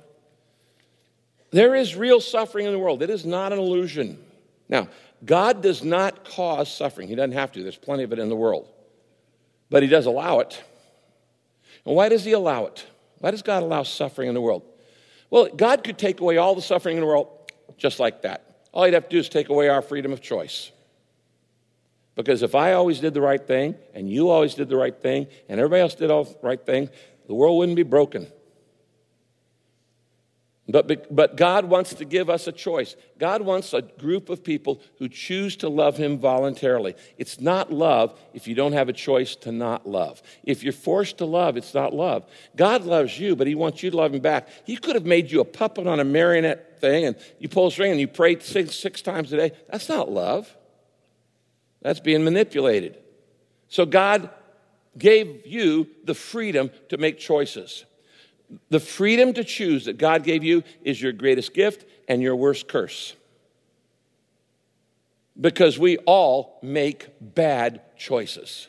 There 1.50 1.74
is 1.74 1.96
real 1.96 2.20
suffering 2.20 2.66
in 2.66 2.72
the 2.72 2.78
world, 2.78 3.02
it 3.02 3.10
is 3.10 3.26
not 3.26 3.52
an 3.52 3.58
illusion. 3.58 4.18
Now, 4.68 4.88
God 5.24 5.62
does 5.62 5.84
not 5.84 6.24
cause 6.24 6.74
suffering, 6.74 7.08
He 7.08 7.14
doesn't 7.14 7.32
have 7.32 7.52
to. 7.52 7.62
There's 7.62 7.76
plenty 7.76 8.02
of 8.02 8.12
it 8.12 8.18
in 8.18 8.28
the 8.28 8.36
world. 8.36 8.68
But 9.70 9.82
He 9.82 9.88
does 9.88 10.06
allow 10.06 10.40
it. 10.40 10.62
And 11.84 11.94
why 11.94 12.08
does 12.08 12.24
He 12.24 12.32
allow 12.32 12.66
it? 12.66 12.86
Why 13.18 13.30
does 13.30 13.42
God 13.42 13.62
allow 13.62 13.82
suffering 13.82 14.28
in 14.28 14.34
the 14.34 14.40
world? 14.40 14.62
Well, 15.30 15.48
God 15.54 15.84
could 15.84 15.98
take 15.98 16.20
away 16.20 16.38
all 16.38 16.54
the 16.54 16.62
suffering 16.62 16.96
in 16.96 17.02
the 17.02 17.06
world 17.06 17.28
just 17.76 18.00
like 18.00 18.22
that. 18.22 18.56
All 18.72 18.84
He'd 18.84 18.94
have 18.94 19.08
to 19.08 19.10
do 19.10 19.18
is 19.18 19.28
take 19.28 19.48
away 19.48 19.68
our 19.68 19.82
freedom 19.82 20.12
of 20.12 20.20
choice. 20.20 20.72
Because 22.14 22.42
if 22.42 22.54
I 22.54 22.74
always 22.74 23.00
did 23.00 23.14
the 23.14 23.20
right 23.20 23.44
thing, 23.44 23.74
and 23.94 24.08
you 24.08 24.28
always 24.28 24.54
did 24.54 24.68
the 24.68 24.76
right 24.76 24.96
thing, 24.96 25.26
and 25.48 25.58
everybody 25.58 25.80
else 25.80 25.94
did 25.94 26.10
all 26.10 26.24
the 26.24 26.36
right 26.42 26.64
thing, 26.64 26.90
the 27.26 27.34
world 27.34 27.58
wouldn't 27.58 27.76
be 27.76 27.82
broken. 27.82 28.26
But, 30.68 31.14
but 31.14 31.36
God 31.36 31.64
wants 31.64 31.92
to 31.94 32.04
give 32.04 32.30
us 32.30 32.46
a 32.46 32.52
choice. 32.52 32.94
God 33.18 33.42
wants 33.42 33.74
a 33.74 33.82
group 33.82 34.28
of 34.28 34.44
people 34.44 34.80
who 34.98 35.08
choose 35.08 35.56
to 35.56 35.68
love 35.68 35.96
Him 35.96 36.18
voluntarily. 36.18 36.94
It's 37.18 37.40
not 37.40 37.72
love 37.72 38.18
if 38.32 38.46
you 38.46 38.54
don't 38.54 38.72
have 38.72 38.88
a 38.88 38.92
choice 38.92 39.34
to 39.36 39.50
not 39.50 39.88
love. 39.88 40.22
If 40.44 40.62
you're 40.62 40.72
forced 40.72 41.18
to 41.18 41.26
love, 41.26 41.56
it's 41.56 41.74
not 41.74 41.92
love. 41.92 42.24
God 42.56 42.84
loves 42.84 43.18
you, 43.18 43.34
but 43.34 43.48
He 43.48 43.56
wants 43.56 43.82
you 43.82 43.90
to 43.90 43.96
love 43.96 44.14
Him 44.14 44.20
back. 44.20 44.48
He 44.64 44.76
could 44.76 44.94
have 44.94 45.04
made 45.04 45.30
you 45.32 45.40
a 45.40 45.44
puppet 45.44 45.86
on 45.86 45.98
a 45.98 46.04
marionette 46.04 46.80
thing 46.80 47.06
and 47.06 47.16
you 47.38 47.48
pull 47.48 47.66
a 47.66 47.70
string 47.70 47.90
and 47.90 48.00
you 48.00 48.08
pray 48.08 48.38
six, 48.38 48.76
six 48.76 49.02
times 49.02 49.32
a 49.32 49.36
day. 49.36 49.52
That's 49.68 49.88
not 49.88 50.10
love. 50.10 50.54
That's 51.82 52.00
being 52.00 52.24
manipulated. 52.24 52.98
So 53.68 53.84
God 53.84 54.30
gave 54.96 55.46
you 55.46 55.88
the 56.04 56.14
freedom 56.14 56.70
to 56.88 56.96
make 56.96 57.18
choices. 57.18 57.84
The 58.68 58.80
freedom 58.80 59.32
to 59.34 59.44
choose 59.44 59.86
that 59.86 59.98
God 59.98 60.24
gave 60.24 60.44
you 60.44 60.62
is 60.82 61.00
your 61.00 61.12
greatest 61.12 61.54
gift 61.54 61.86
and 62.08 62.22
your 62.22 62.36
worst 62.36 62.68
curse. 62.68 63.14
Because 65.40 65.78
we 65.78 65.96
all 65.98 66.58
make 66.62 67.08
bad 67.20 67.80
choices. 67.96 68.68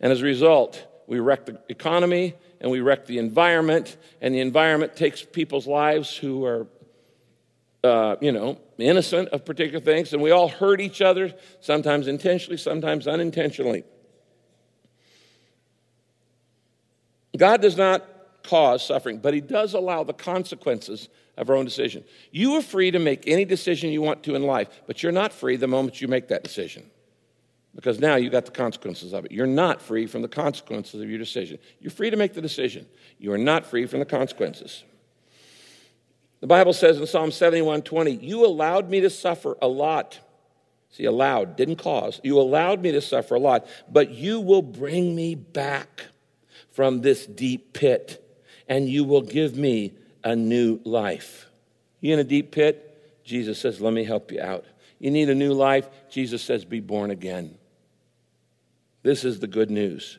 And 0.00 0.10
as 0.10 0.20
a 0.20 0.24
result, 0.24 0.84
we 1.06 1.20
wreck 1.20 1.46
the 1.46 1.60
economy 1.68 2.34
and 2.60 2.70
we 2.70 2.80
wreck 2.80 3.06
the 3.06 3.18
environment, 3.18 3.96
and 4.20 4.34
the 4.34 4.40
environment 4.40 4.94
takes 4.96 5.22
people's 5.22 5.66
lives 5.66 6.16
who 6.16 6.44
are, 6.44 6.66
uh, 7.84 8.16
you 8.20 8.32
know, 8.32 8.58
innocent 8.78 9.28
of 9.30 9.44
particular 9.44 9.80
things, 9.80 10.12
and 10.12 10.22
we 10.22 10.30
all 10.30 10.48
hurt 10.48 10.80
each 10.80 11.02
other, 11.02 11.34
sometimes 11.60 12.08
intentionally, 12.08 12.56
sometimes 12.56 13.08
unintentionally. 13.08 13.84
God 17.36 17.60
does 17.60 17.76
not 17.76 18.06
cause 18.44 18.86
suffering, 18.86 19.18
but 19.18 19.34
He 19.34 19.40
does 19.40 19.74
allow 19.74 20.04
the 20.04 20.12
consequences 20.12 21.08
of 21.36 21.48
our 21.48 21.56
own 21.56 21.64
decision. 21.64 22.04
You 22.30 22.54
are 22.54 22.62
free 22.62 22.90
to 22.90 22.98
make 22.98 23.24
any 23.26 23.44
decision 23.44 23.90
you 23.90 24.02
want 24.02 24.22
to 24.24 24.34
in 24.34 24.42
life, 24.42 24.68
but 24.86 25.02
you're 25.02 25.12
not 25.12 25.32
free 25.32 25.56
the 25.56 25.66
moment 25.66 26.00
you 26.00 26.08
make 26.08 26.28
that 26.28 26.44
decision 26.44 26.90
because 27.74 27.98
now 27.98 28.16
you 28.16 28.28
got 28.30 28.44
the 28.44 28.52
consequences 28.52 29.12
of 29.12 29.24
it. 29.24 29.32
You're 29.32 29.46
not 29.46 29.80
free 29.80 30.06
from 30.06 30.22
the 30.22 30.28
consequences 30.28 31.00
of 31.00 31.08
your 31.08 31.18
decision. 31.18 31.58
You're 31.80 31.90
free 31.90 32.10
to 32.10 32.16
make 32.16 32.34
the 32.34 32.42
decision. 32.42 32.86
You 33.18 33.32
are 33.32 33.38
not 33.38 33.66
free 33.66 33.86
from 33.86 34.00
the 34.00 34.04
consequences. 34.04 34.84
The 36.42 36.48
Bible 36.48 36.72
says 36.72 36.98
in 36.98 37.06
Psalm 37.06 37.30
71 37.30 37.82
20, 37.82 38.16
You 38.16 38.44
allowed 38.44 38.90
me 38.90 39.00
to 39.00 39.10
suffer 39.10 39.56
a 39.62 39.68
lot. 39.68 40.18
See, 40.90 41.04
allowed, 41.04 41.56
didn't 41.56 41.76
cause. 41.76 42.20
You 42.24 42.38
allowed 42.38 42.82
me 42.82 42.90
to 42.92 43.00
suffer 43.00 43.36
a 43.36 43.38
lot, 43.38 43.66
but 43.88 44.10
you 44.10 44.40
will 44.40 44.60
bring 44.60 45.14
me 45.14 45.36
back 45.36 46.06
from 46.72 47.00
this 47.00 47.26
deep 47.26 47.72
pit, 47.72 48.42
and 48.68 48.88
you 48.88 49.04
will 49.04 49.22
give 49.22 49.56
me 49.56 49.92
a 50.24 50.34
new 50.34 50.80
life. 50.84 51.46
You 52.00 52.12
in 52.12 52.18
a 52.18 52.24
deep 52.24 52.50
pit? 52.50 53.22
Jesus 53.22 53.60
says, 53.60 53.80
Let 53.80 53.92
me 53.92 54.02
help 54.02 54.32
you 54.32 54.40
out. 54.40 54.64
You 54.98 55.12
need 55.12 55.30
a 55.30 55.36
new 55.36 55.52
life? 55.52 55.88
Jesus 56.10 56.42
says, 56.42 56.64
Be 56.64 56.80
born 56.80 57.12
again. 57.12 57.56
This 59.04 59.24
is 59.24 59.38
the 59.38 59.46
good 59.46 59.70
news. 59.70 60.18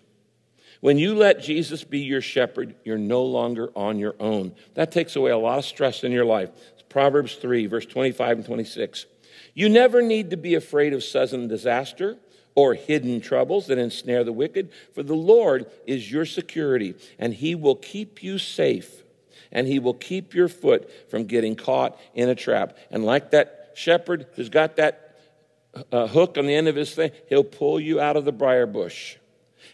When 0.84 0.98
you 0.98 1.16
let 1.16 1.40
Jesus 1.40 1.86
be 1.86 2.00
your 2.00 2.20
shepherd, 2.20 2.76
you're 2.84 2.98
no 2.98 3.24
longer 3.24 3.70
on 3.74 4.00
your 4.00 4.16
own. 4.20 4.54
That 4.74 4.92
takes 4.92 5.16
away 5.16 5.32
a 5.32 5.38
lot 5.38 5.58
of 5.58 5.64
stress 5.64 6.04
in 6.04 6.12
your 6.12 6.26
life. 6.26 6.50
It's 6.74 6.82
Proverbs 6.90 7.36
3, 7.36 7.68
verse 7.68 7.86
25 7.86 8.40
and 8.40 8.46
26. 8.46 9.06
You 9.54 9.70
never 9.70 10.02
need 10.02 10.32
to 10.32 10.36
be 10.36 10.56
afraid 10.56 10.92
of 10.92 11.02
sudden 11.02 11.48
disaster 11.48 12.18
or 12.54 12.74
hidden 12.74 13.22
troubles 13.22 13.68
that 13.68 13.78
ensnare 13.78 14.26
the 14.26 14.34
wicked, 14.34 14.72
for 14.94 15.04
the 15.04 15.16
Lord 15.16 15.68
is 15.88 16.12
your 16.12 16.26
security, 16.26 16.96
and 17.18 17.34
he 17.34 17.56
will 17.56 17.78
keep 17.78 18.22
you 18.22 18.38
safe, 18.38 19.04
and 19.54 19.68
he 19.68 19.80
will 19.80 19.94
keep 19.94 20.34
your 20.34 20.50
foot 20.50 20.92
from 21.10 21.28
getting 21.28 21.56
caught 21.56 21.98
in 22.14 22.28
a 22.28 22.36
trap. 22.36 22.78
And 22.92 23.06
like 23.06 23.32
that 23.32 23.72
shepherd 23.76 24.28
who's 24.36 24.50
got 24.50 24.76
that 24.76 25.16
a 25.94 26.08
hook 26.08 26.38
on 26.38 26.46
the 26.46 26.54
end 26.54 26.68
of 26.68 26.76
his 26.76 26.94
thing, 26.94 27.12
he'll 27.30 27.46
pull 27.46 27.80
you 27.80 28.02
out 28.02 28.18
of 28.18 28.26
the 28.26 28.34
briar 28.34 28.66
bush 28.66 29.16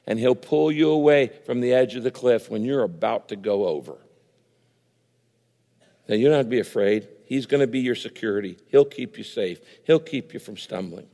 and 0.06 0.20
he'll 0.20 0.36
pull 0.36 0.72
you 0.72 0.90
away 0.90 1.32
from 1.46 1.62
the 1.62 1.74
edge 1.74 1.96
of 1.96 2.04
the 2.04 2.12
cliff 2.12 2.50
when 2.50 2.64
you're 2.64 2.84
about 2.84 3.30
to 3.30 3.36
go 3.36 3.68
over. 3.68 3.98
Now, 6.08 6.16
you 6.16 6.28
don't 6.28 6.38
have 6.38 6.46
to 6.46 6.50
be 6.50 6.60
afraid. 6.60 7.08
He's 7.26 7.46
going 7.46 7.62
to 7.62 7.68
be 7.68 7.80
your 7.80 7.96
security. 7.96 8.58
He'll 8.68 8.86
keep 8.86 9.18
you 9.18 9.24
safe, 9.24 9.60
He'll 9.84 10.00
keep 10.00 10.34
you 10.34 10.40
from 10.40 10.58
stumbling. 10.58 11.08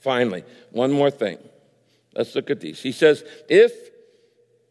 Finally, 0.00 0.44
one 0.70 0.92
more 0.92 1.10
thing. 1.10 1.38
Let's 2.14 2.34
look 2.34 2.50
at 2.50 2.60
these. 2.60 2.80
He 2.80 2.92
says, 2.92 3.24
If 3.48 3.72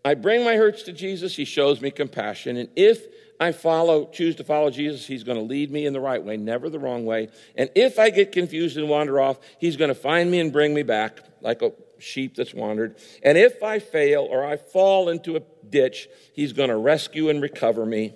I 0.04 0.16
bring 0.16 0.44
my 0.44 0.56
hurts 0.56 0.84
to 0.84 0.94
Jesus, 0.94 1.36
He 1.36 1.46
shows 1.46 1.82
me 1.82 1.92
compassion. 1.92 2.58
And 2.58 2.70
if 2.76 3.06
I 3.40 3.52
follow, 3.52 4.06
choose 4.06 4.36
to 4.38 4.44
follow 4.44 4.72
Jesus, 4.72 5.06
he's 5.06 5.24
going 5.24 5.38
to 5.38 5.44
lead 5.44 5.72
me 5.72 5.86
in 5.86 5.94
the 5.94 6.00
right 6.00 6.24
way, 6.24 6.38
never 6.38 6.70
the 6.70 6.80
wrong 6.80 7.06
way. 7.06 7.30
And 7.56 7.70
if 7.76 8.00
I 8.00 8.10
get 8.10 8.32
confused 8.32 8.78
and 8.78 8.90
wander 8.90 9.20
off, 9.20 9.38
he's 9.60 9.78
going 9.78 9.90
to 9.90 9.96
find 9.96 10.32
me 10.32 10.40
and 10.40 10.52
bring 10.52 10.74
me 10.74 10.84
back 10.84 11.20
like 11.42 11.62
a 11.62 11.72
sheep 12.00 12.36
that's 12.36 12.54
wandered. 12.54 12.96
And 13.24 13.38
if 13.38 13.64
I 13.64 13.80
fail 13.80 14.28
or 14.30 14.46
I 14.46 14.58
fall 14.58 15.10
into 15.10 15.36
a 15.36 15.42
ditch, 15.70 16.08
he's 16.34 16.54
going 16.54 16.70
to 16.70 16.78
rescue 16.78 17.30
and 17.30 17.42
recover 17.42 17.86
me. 17.86 18.16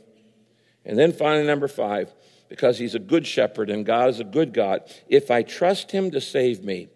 And 0.86 0.98
then 0.98 1.14
finally, 1.14 1.46
number 1.46 1.68
five, 1.68 2.14
because 2.50 2.78
he's 2.80 2.96
a 2.96 3.00
good 3.00 3.26
shepherd 3.26 3.70
and 3.70 3.86
God 3.86 4.10
is 4.10 4.20
a 4.20 4.26
good 4.26 4.54
God, 4.54 4.84
if 5.08 5.32
I 5.32 5.44
trust 5.44 5.92
him 5.92 6.12
to 6.12 6.22
save 6.22 6.64
me, 6.64 6.90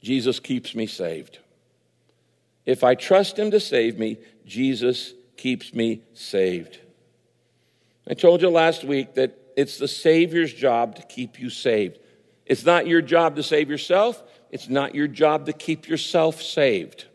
Jesus 0.00 0.40
keeps 0.40 0.74
me 0.74 0.86
saved. 0.86 1.38
If 2.64 2.84
I 2.84 2.94
trust 2.94 3.38
him 3.38 3.50
to 3.50 3.60
save 3.60 3.98
me, 3.98 4.18
Jesus 4.46 5.14
keeps 5.36 5.74
me 5.74 6.02
saved. 6.14 6.78
I 8.08 8.14
told 8.14 8.42
you 8.42 8.48
last 8.48 8.84
week 8.84 9.14
that 9.14 9.38
it's 9.56 9.78
the 9.78 9.88
Savior's 9.88 10.52
job 10.52 10.96
to 10.96 11.02
keep 11.02 11.38
you 11.38 11.50
saved. 11.50 11.98
It's 12.46 12.64
not 12.64 12.86
your 12.86 13.02
job 13.02 13.36
to 13.36 13.42
save 13.42 13.70
yourself, 13.70 14.22
it's 14.52 14.68
not 14.68 14.94
your 14.94 15.08
job 15.08 15.46
to 15.46 15.52
keep 15.52 15.88
yourself 15.88 16.42
saved. 16.42 17.06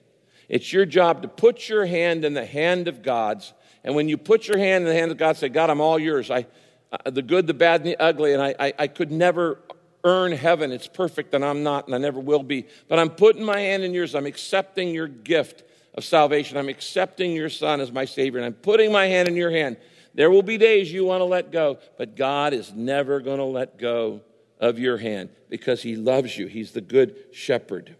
It's 0.50 0.74
your 0.74 0.86
job 0.86 1.22
to 1.22 1.28
put 1.28 1.70
your 1.70 1.86
hand 1.86 2.26
in 2.26 2.34
the 2.34 2.46
hand 2.46 2.88
of 2.88 3.04
God's. 3.04 3.54
And 3.84 3.96
when 3.96 4.10
you 4.10 4.18
put 4.18 4.48
your 4.48 4.58
hand 4.58 4.84
in 4.84 4.90
the 4.90 5.00
hand 5.00 5.12
of 5.12 5.18
God, 5.18 5.38
say, 5.38 5.48
God, 5.48 5.70
I'm 5.70 5.80
all 5.80 6.00
yours. 6.00 6.32
I, 6.32 6.48
uh, 6.92 7.12
the 7.12 7.22
good, 7.22 7.46
the 7.46 7.54
bad, 7.54 7.82
and 7.82 7.90
the 7.92 8.02
ugly, 8.02 8.34
and 8.34 8.42
I, 8.42 8.56
I, 8.60 8.74
I 8.80 8.88
could 8.88 9.12
never 9.12 9.60
earn 10.04 10.32
heaven. 10.32 10.72
It's 10.72 10.88
perfect, 10.88 11.34
and 11.36 11.46
I'm 11.46 11.62
not, 11.64 11.86
and 11.86 11.94
I 11.94 12.00
never 12.00 12.20
will 12.20 12.44
be. 12.44 12.66
But 12.88 12.98
I'm 12.98 13.10
putting 13.10 13.44
my 13.44 13.60
hand 13.60 13.84
in 13.84 13.94
yours. 13.94 14.16
I'm 14.16 14.26
accepting 14.26 14.94
your 14.94 15.08
gift 15.08 15.64
of 15.94 16.04
salvation. 16.04 16.58
I'm 16.58 16.70
accepting 16.70 17.34
your 17.34 17.50
Son 17.50 17.82
as 17.82 17.92
my 17.92 18.06
Savior, 18.06 18.40
and 18.40 18.46
I'm 18.48 18.54
putting 18.54 18.92
my 18.92 19.06
hand 19.06 19.28
in 19.28 19.36
your 19.36 19.52
hand. 19.52 19.78
There 20.16 20.32
will 20.32 20.44
be 20.44 20.58
days 20.58 20.92
you 20.92 21.06
want 21.06 21.22
to 21.22 21.26
let 21.26 21.52
go, 21.52 21.78
but 21.98 22.16
God 22.16 22.54
is 22.54 22.74
never 22.74 23.20
going 23.20 23.38
to 23.38 23.44
let 23.44 23.78
go 23.78 24.22
of 24.60 24.80
your 24.80 24.98
hand 24.98 25.30
because 25.50 25.84
He 25.84 25.96
loves 25.96 26.38
you. 26.38 26.48
He's 26.48 26.72
the 26.72 26.82
good 26.82 27.16
shepherd. 27.32 27.96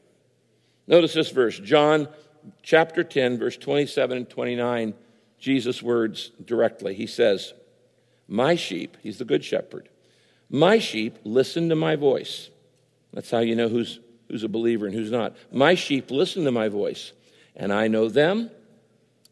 Notice 0.88 1.14
this 1.14 1.32
verse, 1.32 1.60
John 1.60 2.08
chapter 2.64 3.04
10, 3.04 3.38
verse 3.38 3.58
27 3.58 4.18
and 4.18 4.30
29, 4.30 4.94
Jesus' 5.40 5.84
words 5.84 6.32
directly. 6.44 6.94
He 6.94 7.08
says, 7.08 7.54
My 8.28 8.56
sheep, 8.56 8.98
He's 9.02 9.18
the 9.18 9.26
good 9.26 9.44
shepherd, 9.44 9.90
my 10.50 10.80
sheep 10.80 11.18
listen 11.24 11.70
to 11.70 11.76
my 11.76 11.96
voice. 11.96 12.50
That's 13.14 13.32
how 13.32 13.40
you 13.40 13.56
know 13.56 13.70
who's, 13.70 14.00
who's 14.30 14.44
a 14.44 14.50
believer 14.50 14.86
and 14.86 14.96
who's 14.96 15.12
not. 15.12 15.36
My 15.52 15.76
sheep 15.76 16.12
listen 16.12 16.46
to 16.46 16.52
my 16.52 16.70
voice 16.70 17.12
and 17.58 17.74
I 17.74 17.88
know 17.88 18.08
them, 18.08 18.52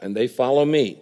and 0.02 0.16
they 0.16 0.28
follow 0.28 0.66
me. 0.66 1.00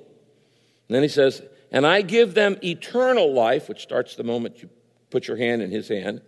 And 0.88 0.96
then 0.96 1.02
he 1.02 1.08
says, 1.08 1.42
and 1.72 1.88
I 1.88 2.02
give 2.02 2.34
them 2.34 2.58
eternal 2.64 3.34
life, 3.34 3.70
which 3.70 3.82
starts 3.82 4.16
the 4.16 4.24
moment 4.24 4.62
you 4.62 4.70
put 5.14 5.28
your 5.28 5.38
hand 5.38 5.62
in 5.62 5.70
his 5.70 5.88
hand, 5.88 6.22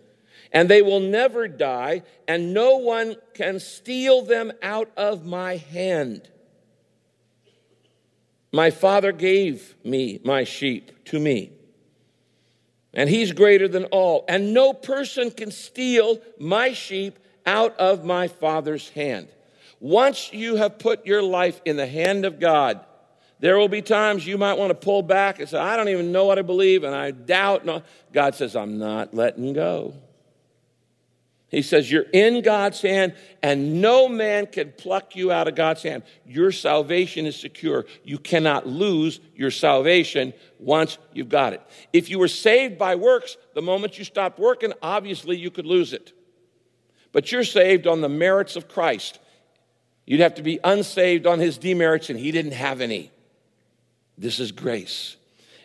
and 0.52 0.68
they 0.68 0.80
will 0.80 1.00
never 1.00 1.48
die, 1.48 2.02
and 2.28 2.54
no 2.54 2.76
one 2.76 3.16
can 3.34 3.58
steal 3.58 4.22
them 4.22 4.52
out 4.62 4.90
of 4.96 5.26
my 5.26 5.56
hand. 5.56 6.30
My 8.52 8.70
Father 8.70 9.10
gave 9.10 9.74
me 9.84 10.20
my 10.24 10.44
sheep 10.44 11.04
to 11.06 11.18
me, 11.18 11.50
and 12.94 13.10
he's 13.10 13.32
greater 13.32 13.66
than 13.66 13.86
all, 13.86 14.24
and 14.28 14.54
no 14.54 14.72
person 14.72 15.32
can 15.32 15.50
steal 15.50 16.20
my 16.38 16.72
sheep 16.72 17.18
out 17.44 17.76
of 17.78 18.04
my 18.04 18.28
Father's 18.28 18.88
hand. 18.90 19.26
Once 19.80 20.32
you 20.32 20.56
have 20.56 20.78
put 20.78 21.04
your 21.04 21.22
life 21.22 21.60
in 21.64 21.76
the 21.76 21.88
hand 21.88 22.24
of 22.24 22.38
God, 22.38 22.86
there 23.38 23.58
will 23.58 23.68
be 23.68 23.82
times 23.82 24.26
you 24.26 24.38
might 24.38 24.56
want 24.56 24.70
to 24.70 24.74
pull 24.74 25.02
back 25.02 25.40
and 25.40 25.48
say, 25.48 25.58
I 25.58 25.76
don't 25.76 25.88
even 25.88 26.10
know 26.10 26.24
what 26.24 26.38
I 26.38 26.42
believe 26.42 26.84
and 26.84 26.94
I 26.94 27.10
doubt. 27.10 27.66
No. 27.66 27.82
God 28.12 28.34
says, 28.34 28.56
I'm 28.56 28.78
not 28.78 29.12
letting 29.14 29.52
go. 29.52 29.94
He 31.48 31.62
says, 31.62 31.90
You're 31.90 32.06
in 32.12 32.42
God's 32.42 32.80
hand, 32.82 33.14
and 33.42 33.80
no 33.80 34.08
man 34.08 34.46
can 34.46 34.72
pluck 34.72 35.14
you 35.14 35.30
out 35.30 35.46
of 35.46 35.54
God's 35.54 35.82
hand. 35.82 36.02
Your 36.26 36.50
salvation 36.50 37.24
is 37.24 37.38
secure. 37.38 37.86
You 38.02 38.18
cannot 38.18 38.66
lose 38.66 39.20
your 39.34 39.50
salvation 39.50 40.32
once 40.58 40.98
you've 41.12 41.28
got 41.28 41.52
it. 41.52 41.62
If 41.92 42.10
you 42.10 42.18
were 42.18 42.28
saved 42.28 42.78
by 42.78 42.96
works, 42.96 43.36
the 43.54 43.62
moment 43.62 43.96
you 43.96 44.04
stopped 44.04 44.38
working, 44.38 44.72
obviously 44.82 45.36
you 45.36 45.50
could 45.50 45.66
lose 45.66 45.92
it. 45.92 46.12
But 47.12 47.30
you're 47.30 47.44
saved 47.44 47.86
on 47.86 48.00
the 48.00 48.08
merits 48.08 48.56
of 48.56 48.68
Christ. 48.68 49.20
You'd 50.04 50.20
have 50.20 50.34
to 50.34 50.42
be 50.42 50.58
unsaved 50.64 51.26
on 51.26 51.38
his 51.38 51.58
demerits, 51.58 52.10
and 52.10 52.18
he 52.18 52.32
didn't 52.32 52.52
have 52.52 52.80
any. 52.80 53.12
This 54.18 54.40
is 54.40 54.52
grace. 54.52 55.16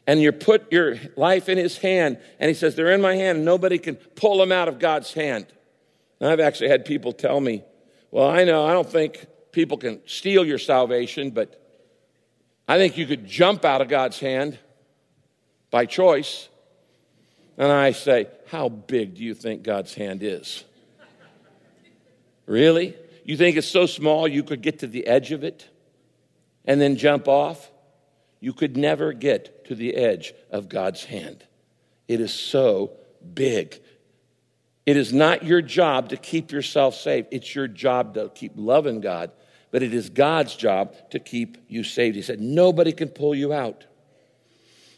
And 0.07 0.21
you 0.21 0.31
put 0.31 0.71
your 0.71 0.97
life 1.15 1.47
in 1.47 1.57
his 1.57 1.77
hand, 1.77 2.17
and 2.39 2.49
he 2.49 2.53
says, 2.53 2.75
They're 2.75 2.91
in 2.91 3.01
my 3.01 3.15
hand, 3.15 3.37
and 3.37 3.45
nobody 3.45 3.77
can 3.77 3.95
pull 3.95 4.37
them 4.37 4.51
out 4.51 4.67
of 4.67 4.79
God's 4.79 5.13
hand. 5.13 5.45
And 6.19 6.29
I've 6.29 6.39
actually 6.39 6.69
had 6.69 6.85
people 6.85 7.13
tell 7.13 7.39
me, 7.39 7.63
Well, 8.09 8.29
I 8.29 8.43
know, 8.43 8.65
I 8.65 8.73
don't 8.73 8.89
think 8.89 9.25
people 9.51 9.77
can 9.77 10.01
steal 10.07 10.45
your 10.45 10.57
salvation, 10.57 11.31
but 11.31 11.57
I 12.67 12.77
think 12.77 12.97
you 12.97 13.05
could 13.05 13.25
jump 13.27 13.63
out 13.63 13.81
of 13.81 13.89
God's 13.89 14.19
hand. 14.19 14.57
by 15.69 15.85
choice. 15.85 16.49
And 17.57 17.71
I 17.71 17.91
say, 17.91 18.27
How 18.47 18.69
big 18.69 19.15
do 19.15 19.23
you 19.23 19.33
think 19.33 19.63
God's 19.63 19.93
hand 19.93 20.23
is? 20.23 20.65
Really? 22.45 22.95
You 23.23 23.37
think 23.37 23.55
it's 23.55 23.67
so 23.67 23.85
small 23.85 24.27
you 24.27 24.43
could 24.43 24.61
get 24.61 24.79
to 24.79 24.87
the 24.87 25.07
edge 25.07 25.31
of 25.31 25.43
it 25.43 25.69
and 26.65 26.81
then 26.81 26.97
jump 26.97 27.27
off? 27.27 27.70
You 28.41 28.53
could 28.53 28.75
never 28.75 29.13
get 29.13 29.65
to 29.65 29.75
the 29.75 29.95
edge 29.95 30.33
of 30.49 30.67
God's 30.67 31.05
hand. 31.05 31.45
It 32.07 32.19
is 32.19 32.33
so 32.33 32.91
big. 33.33 33.79
It 34.85 34.97
is 34.97 35.13
not 35.13 35.45
your 35.45 35.61
job 35.61 36.09
to 36.09 36.17
keep 36.17 36.51
yourself 36.51 36.95
safe. 36.95 37.27
It's 37.31 37.55
your 37.55 37.67
job 37.67 38.15
to 38.15 38.29
keep 38.33 38.53
loving 38.55 38.99
God, 38.99 39.31
but 39.69 39.83
it 39.83 39.93
is 39.93 40.09
God's 40.09 40.55
job 40.55 40.95
to 41.11 41.19
keep 41.19 41.59
you 41.67 41.83
saved. 41.83 42.15
He 42.15 42.23
said, 42.23 42.41
Nobody 42.41 42.91
can 42.91 43.09
pull 43.09 43.35
you 43.35 43.53
out. 43.53 43.85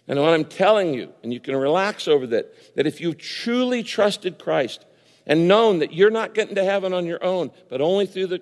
And 0.08 0.20
what 0.20 0.34
I'm 0.34 0.46
telling 0.46 0.94
you, 0.94 1.14
and 1.22 1.34
you 1.34 1.40
can 1.40 1.56
relax 1.56 2.08
over 2.08 2.26
that, 2.28 2.76
that 2.76 2.88
if 2.88 3.00
you've 3.00 3.18
truly 3.18 3.84
trusted 3.84 4.40
Christ 4.40 4.86
and 5.26 5.48
known 5.48 5.80
that 5.80 5.94
you're 5.94 6.10
not 6.10 6.34
getting 6.34 6.56
to 6.56 6.64
heaven 6.64 6.94
on 6.94 7.06
your 7.06 7.24
own, 7.24 7.52
but 7.70 7.82
only 7.82 8.06
through 8.06 8.28
the 8.28 8.42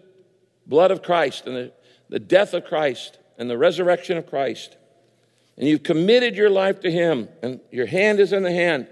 blood 0.66 0.92
of 0.92 1.04
Christ 1.04 1.46
and 1.46 1.56
the, 1.56 1.74
the 2.10 2.20
death 2.20 2.54
of 2.54 2.66
Christ 2.66 3.20
and 3.38 3.50
the 3.50 3.58
resurrection 3.58 4.18
of 4.18 4.28
Christ, 4.28 4.78
and 5.58 5.68
you've 5.68 5.84
committed 5.84 6.36
your 6.36 6.50
life 6.50 6.80
to 6.82 6.92
Him, 6.92 7.30
and 7.42 7.60
your 7.72 7.86
hand 7.86 8.20
is 8.20 8.34
in 8.34 8.44
the 8.44 8.52
hand, 8.52 8.88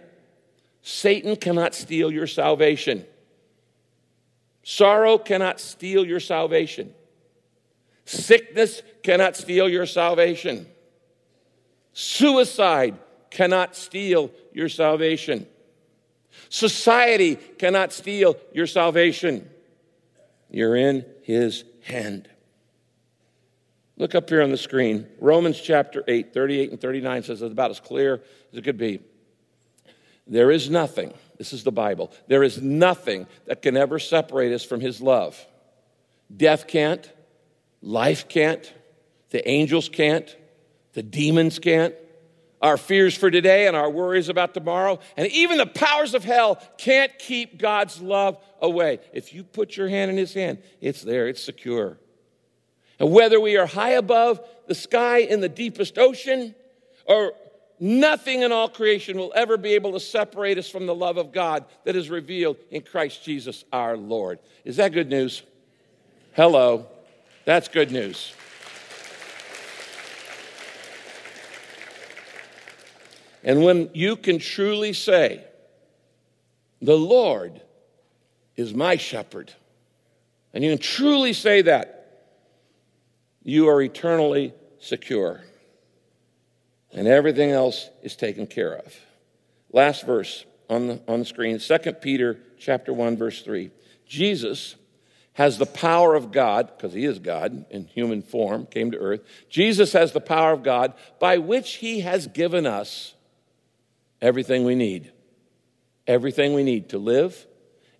Satan 0.81 1.35
cannot 1.35 1.73
steal 1.75 2.11
your 2.11 2.27
salvation. 2.27 3.05
Sorrow 4.63 5.17
cannot 5.17 5.59
steal 5.59 6.05
your 6.05 6.19
salvation. 6.19 6.93
Sickness 8.05 8.81
cannot 9.03 9.35
steal 9.35 9.69
your 9.69 9.85
salvation. 9.85 10.67
Suicide 11.93 12.97
cannot 13.29 13.75
steal 13.75 14.31
your 14.53 14.69
salvation. 14.69 15.45
Society 16.49 17.35
cannot 17.35 17.93
steal 17.93 18.35
your 18.53 18.67
salvation. 18.67 19.49
You're 20.49 20.75
in 20.75 21.05
his 21.23 21.63
hand. 21.83 22.29
Look 23.99 24.15
up 24.15 24.29
here 24.29 24.41
on 24.41 24.49
the 24.49 24.57
screen. 24.57 25.07
Romans 25.19 25.59
chapter 25.59 26.05
8, 26.07 26.33
38 26.33 26.71
and 26.71 26.81
39 26.81 27.23
says 27.23 27.41
it's 27.41 27.51
about 27.51 27.69
as 27.69 27.81
clear 27.81 28.23
as 28.51 28.57
it 28.57 28.63
could 28.63 28.77
be. 28.77 29.01
There 30.25 30.51
is 30.51 30.69
nothing, 30.69 31.13
this 31.37 31.51
is 31.51 31.63
the 31.63 31.71
Bible, 31.71 32.11
there 32.27 32.41
is 32.41 32.61
nothing 32.61 33.27
that 33.45 33.61
can 33.61 33.75
ever 33.75 33.99
separate 33.99 34.53
us 34.53 34.63
from 34.63 34.79
his 34.79 35.01
love. 35.01 35.45
Death 36.35 36.65
can't, 36.65 37.11
life 37.81 38.29
can't, 38.29 38.73
the 39.31 39.45
angels 39.47 39.89
can't, 39.89 40.33
the 40.93 41.03
demons 41.03 41.59
can't. 41.59 41.93
Our 42.61 42.75
fears 42.75 43.15
for 43.15 43.31
today 43.31 43.67
and 43.67 43.75
our 43.75 43.89
worries 43.89 44.27
about 44.27 44.53
tomorrow, 44.53 44.99
and 45.15 45.27
even 45.31 45.57
the 45.57 45.65
powers 45.65 46.13
of 46.13 46.25
hell 46.25 46.61
can't 46.77 47.17
keep 47.17 47.57
God's 47.57 48.01
love 48.01 48.37
away. 48.61 48.99
If 49.13 49.33
you 49.33 49.45
put 49.45 49.77
your 49.77 49.87
hand 49.87 50.11
in 50.11 50.17
His 50.17 50.33
hand, 50.33 50.61
it's 50.81 51.01
there, 51.01 51.29
it's 51.29 51.41
secure. 51.41 51.97
And 52.99 53.11
whether 53.11 53.39
we 53.39 53.57
are 53.57 53.65
high 53.65 53.91
above 53.91 54.41
the 54.67 54.75
sky 54.75 55.19
in 55.19 55.39
the 55.39 55.49
deepest 55.49 55.97
ocean, 55.97 56.53
or 57.05 57.33
nothing 57.79 58.41
in 58.41 58.51
all 58.51 58.69
creation 58.69 59.17
will 59.17 59.31
ever 59.35 59.57
be 59.57 59.73
able 59.73 59.93
to 59.93 59.99
separate 59.99 60.57
us 60.57 60.69
from 60.69 60.85
the 60.85 60.93
love 60.93 61.17
of 61.17 61.31
God 61.31 61.65
that 61.85 61.95
is 61.95 62.09
revealed 62.09 62.57
in 62.69 62.81
Christ 62.81 63.23
Jesus 63.23 63.63
our 63.71 63.97
Lord. 63.97 64.39
Is 64.65 64.77
that 64.77 64.91
good 64.91 65.09
news? 65.09 65.43
Hello. 66.33 66.87
That's 67.45 67.67
good 67.67 67.91
news. 67.91 68.33
And 73.43 73.63
when 73.63 73.89
you 73.93 74.15
can 74.15 74.37
truly 74.37 74.93
say, 74.93 75.43
The 76.81 76.97
Lord 76.97 77.61
is 78.55 78.73
my 78.73 78.97
shepherd, 78.97 79.53
and 80.53 80.63
you 80.63 80.71
can 80.71 80.79
truly 80.79 81.33
say 81.33 81.61
that, 81.63 81.98
you 83.49 83.67
are 83.69 83.81
eternally 83.81 84.53
secure. 84.79 85.41
And 86.91 87.07
everything 87.07 87.51
else 87.51 87.89
is 88.01 88.15
taken 88.15 88.47
care 88.47 88.75
of. 88.75 88.95
Last 89.71 90.05
verse 90.05 90.45
on 90.69 90.87
the, 90.87 91.01
on 91.07 91.19
the 91.19 91.25
screen, 91.25 91.59
2 91.59 91.77
Peter 91.93 92.39
chapter 92.57 92.93
1, 92.93 93.17
verse 93.17 93.41
3. 93.41 93.71
Jesus 94.05 94.75
has 95.33 95.57
the 95.57 95.65
power 95.65 96.15
of 96.15 96.31
God, 96.31 96.71
because 96.75 96.93
he 96.93 97.05
is 97.05 97.19
God 97.19 97.65
in 97.69 97.85
human 97.85 98.21
form, 98.21 98.65
came 98.65 98.91
to 98.91 98.97
earth. 98.97 99.21
Jesus 99.49 99.93
has 99.93 100.11
the 100.11 100.19
power 100.19 100.51
of 100.51 100.63
God 100.63 100.93
by 101.19 101.37
which 101.37 101.75
he 101.75 102.01
has 102.01 102.27
given 102.27 102.65
us 102.65 103.13
everything 104.21 104.65
we 104.65 104.75
need. 104.75 105.11
Everything 106.07 106.53
we 106.53 106.63
need 106.63 106.89
to 106.89 106.97
live, 106.97 107.45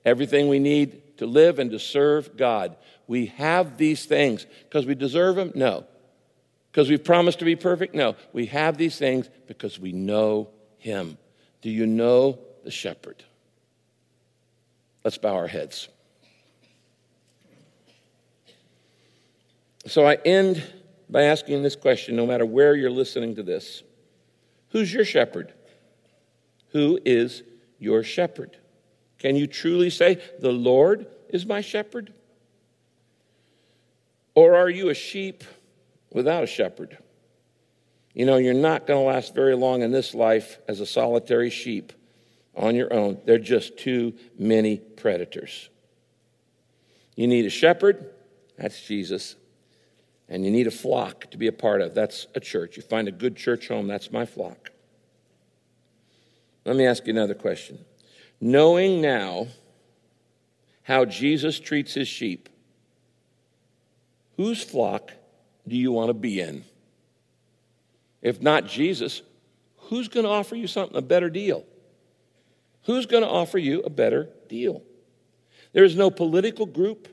everything 0.04 0.50
we 0.50 0.60
need 0.60 1.18
to 1.18 1.28
live 1.28 1.60
and 1.60 1.72
to 1.72 1.80
serve 1.80 2.36
God. 2.36 2.76
We 3.10 3.26
have 3.38 3.76
these 3.78 4.06
things 4.06 4.45
because 4.65 4.86
we 4.86 4.93
deserve 4.93 5.36
them? 5.36 5.52
No. 5.56 5.84
Because 6.72 6.91
we've 6.91 7.04
promised 7.04 7.39
to 7.39 7.45
be 7.45 7.56
perfect? 7.56 7.95
No. 7.95 8.15
We 8.34 8.45
have 8.45 8.78
these 8.78 9.00
things 9.00 9.28
because 9.48 9.80
we 9.80 9.91
know 9.91 10.50
Him. 10.78 11.17
Do 11.63 11.72
you 11.72 11.88
know 11.88 12.38
the 12.63 12.69
shepherd? 12.69 13.24
Let's 15.04 15.17
bow 15.17 15.34
our 15.34 15.48
heads. 15.48 15.89
So 19.88 20.06
I 20.06 20.13
end 20.24 20.63
by 21.10 21.24
asking 21.24 21.63
this 21.63 21.76
question 21.76 22.15
no 22.15 22.28
matter 22.28 22.45
where 22.45 22.76
you're 22.76 22.91
listening 22.91 23.36
to 23.38 23.43
this 23.43 23.82
Who's 24.69 24.93
your 24.93 25.04
shepherd? 25.04 25.52
Who 26.74 27.00
is 27.04 27.41
your 27.80 28.04
shepherd? 28.04 28.56
Can 29.17 29.36
you 29.36 29.48
truly 29.48 29.89
say, 29.89 30.22
The 30.41 30.52
Lord 30.52 31.08
is 31.30 31.48
my 31.48 31.62
shepherd? 31.62 32.13
Or 34.36 34.56
are 34.56 34.70
you 34.70 34.89
a 34.89 34.94
sheep 34.94 35.44
without 36.12 36.44
a 36.44 36.48
shepherd? 36.48 36.98
You 38.13 38.26
know, 38.26 38.38
you're 38.38 38.54
not 38.54 38.88
going 38.88 39.00
to 39.00 39.08
last 39.08 39.36
very 39.36 39.56
long 39.56 39.82
in 39.82 39.92
this 39.92 40.13
life 40.13 40.58
as 40.68 40.80
a 40.80 40.86
solitary 40.86 41.50
sheep 41.50 41.94
on 42.56 42.76
your 42.76 42.94
own. 42.94 43.20
There 43.26 43.36
are 43.36 43.39
just 43.39 43.78
too 43.78 44.13
many 44.38 44.78
predators. 44.78 45.70
You 47.15 47.28
need 47.28 47.46
a 47.46 47.50
shepherd, 47.50 48.12
that's 48.58 48.82
Jesus. 48.86 49.36
And 50.28 50.46
you 50.46 50.52
need 50.52 50.68
a 50.68 50.72
flock 50.72 51.32
to 51.32 51.38
be 51.38 51.48
a 51.48 51.52
part 51.52 51.82
of, 51.82 51.96
that's 51.96 52.28
a 52.36 52.39
church. 52.39 52.78
You 52.78 52.84
find 52.84 53.08
a 53.08 53.12
good 53.12 53.36
church 53.36 53.68
home, 53.68 53.88
that's 53.88 54.12
my 54.12 54.26
flock. 54.26 54.72
Let 56.65 56.76
me 56.76 56.86
ask 56.86 57.08
you 57.08 57.13
another 57.13 57.34
question. 57.34 57.80
Knowing 58.39 59.02
now 59.02 59.48
how 60.84 61.06
Jesus 61.06 61.60
treats 61.60 61.94
his 61.94 62.08
sheep, 62.08 62.50
whose 64.39 64.63
flock 64.63 65.12
do 65.67 65.75
you 65.75 65.91
want 65.91 66.08
to 66.08 66.13
be 66.13 66.39
in? 66.39 66.63
If 68.21 68.41
not 68.41 68.65
Jesus, 68.65 69.21
who's 69.75 70.08
going 70.08 70.25
to 70.25 70.32
offer 70.32 70.56
you 70.56 70.65
something, 70.65 70.95
a 70.95 71.02
better 71.02 71.30
deal? 71.30 71.65
Who's 72.84 73.06
going 73.06 73.23
to 73.23 73.30
offer 73.30 73.58
you 73.58 73.82
a 73.82 73.89
better 73.89 74.30
deal? 74.47 74.82
There 75.73 75.84
is 75.84 75.97
no 75.97 76.10
political 76.10 76.65
group 76.65 77.10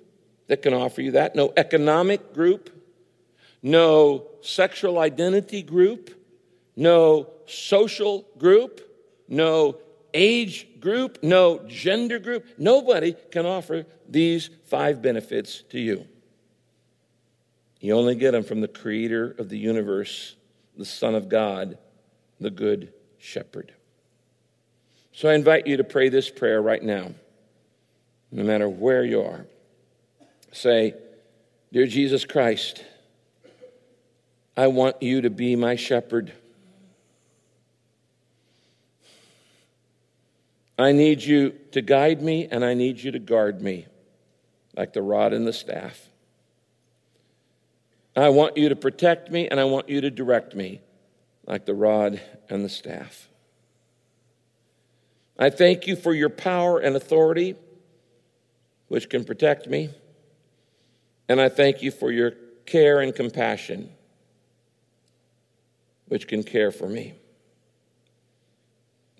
that 0.46 0.62
can 0.62 0.72
offer 0.72 1.02
you 1.02 1.10
that, 1.12 1.34
no 1.34 1.52
economic 1.56 2.32
group, 2.32 2.70
no 3.60 4.28
sexual 4.40 5.00
identity 5.00 5.64
group, 5.64 6.12
no 6.76 7.28
social 7.46 8.24
group, 8.38 8.80
no 9.26 9.78
age 10.14 10.68
group, 10.78 11.18
no 11.24 11.58
gender 11.66 12.20
group. 12.20 12.46
Nobody 12.56 13.16
can 13.32 13.46
offer 13.46 13.84
these 14.08 14.48
five 14.66 15.02
benefits 15.02 15.64
to 15.70 15.80
you. 15.80 16.06
You 17.86 17.96
only 17.96 18.16
get 18.16 18.32
them 18.32 18.42
from 18.42 18.60
the 18.60 18.66
creator 18.66 19.36
of 19.38 19.48
the 19.48 19.56
universe, 19.56 20.34
the 20.76 20.84
Son 20.84 21.14
of 21.14 21.28
God, 21.28 21.78
the 22.40 22.50
Good 22.50 22.92
Shepherd. 23.16 23.72
So 25.12 25.28
I 25.28 25.34
invite 25.34 25.68
you 25.68 25.76
to 25.76 25.84
pray 25.84 26.08
this 26.08 26.28
prayer 26.28 26.60
right 26.60 26.82
now, 26.82 27.12
no 28.32 28.42
matter 28.42 28.68
where 28.68 29.04
you 29.04 29.22
are. 29.22 29.46
Say, 30.50 30.94
Dear 31.72 31.86
Jesus 31.86 32.24
Christ, 32.24 32.84
I 34.56 34.66
want 34.66 35.00
you 35.00 35.20
to 35.20 35.30
be 35.30 35.54
my 35.54 35.76
shepherd. 35.76 36.32
I 40.76 40.90
need 40.90 41.22
you 41.22 41.50
to 41.70 41.82
guide 41.82 42.20
me 42.20 42.48
and 42.50 42.64
I 42.64 42.74
need 42.74 42.98
you 42.98 43.12
to 43.12 43.20
guard 43.20 43.62
me 43.62 43.86
like 44.76 44.92
the 44.92 45.02
rod 45.02 45.32
and 45.32 45.46
the 45.46 45.52
staff. 45.52 46.08
I 48.16 48.30
want 48.30 48.56
you 48.56 48.70
to 48.70 48.76
protect 48.76 49.30
me 49.30 49.48
and 49.48 49.60
I 49.60 49.64
want 49.64 49.88
you 49.88 50.00
to 50.00 50.10
direct 50.10 50.54
me 50.54 50.80
like 51.46 51.66
the 51.66 51.74
rod 51.74 52.20
and 52.48 52.64
the 52.64 52.68
staff. 52.68 53.28
I 55.38 55.50
thank 55.50 55.86
you 55.86 55.96
for 55.96 56.14
your 56.14 56.30
power 56.30 56.78
and 56.78 56.96
authority, 56.96 57.56
which 58.88 59.10
can 59.10 59.24
protect 59.24 59.68
me. 59.68 59.90
And 61.28 61.40
I 61.40 61.50
thank 61.50 61.82
you 61.82 61.90
for 61.90 62.10
your 62.10 62.32
care 62.64 63.00
and 63.00 63.14
compassion, 63.14 63.90
which 66.06 66.26
can 66.26 66.42
care 66.42 66.70
for 66.70 66.88
me. 66.88 67.14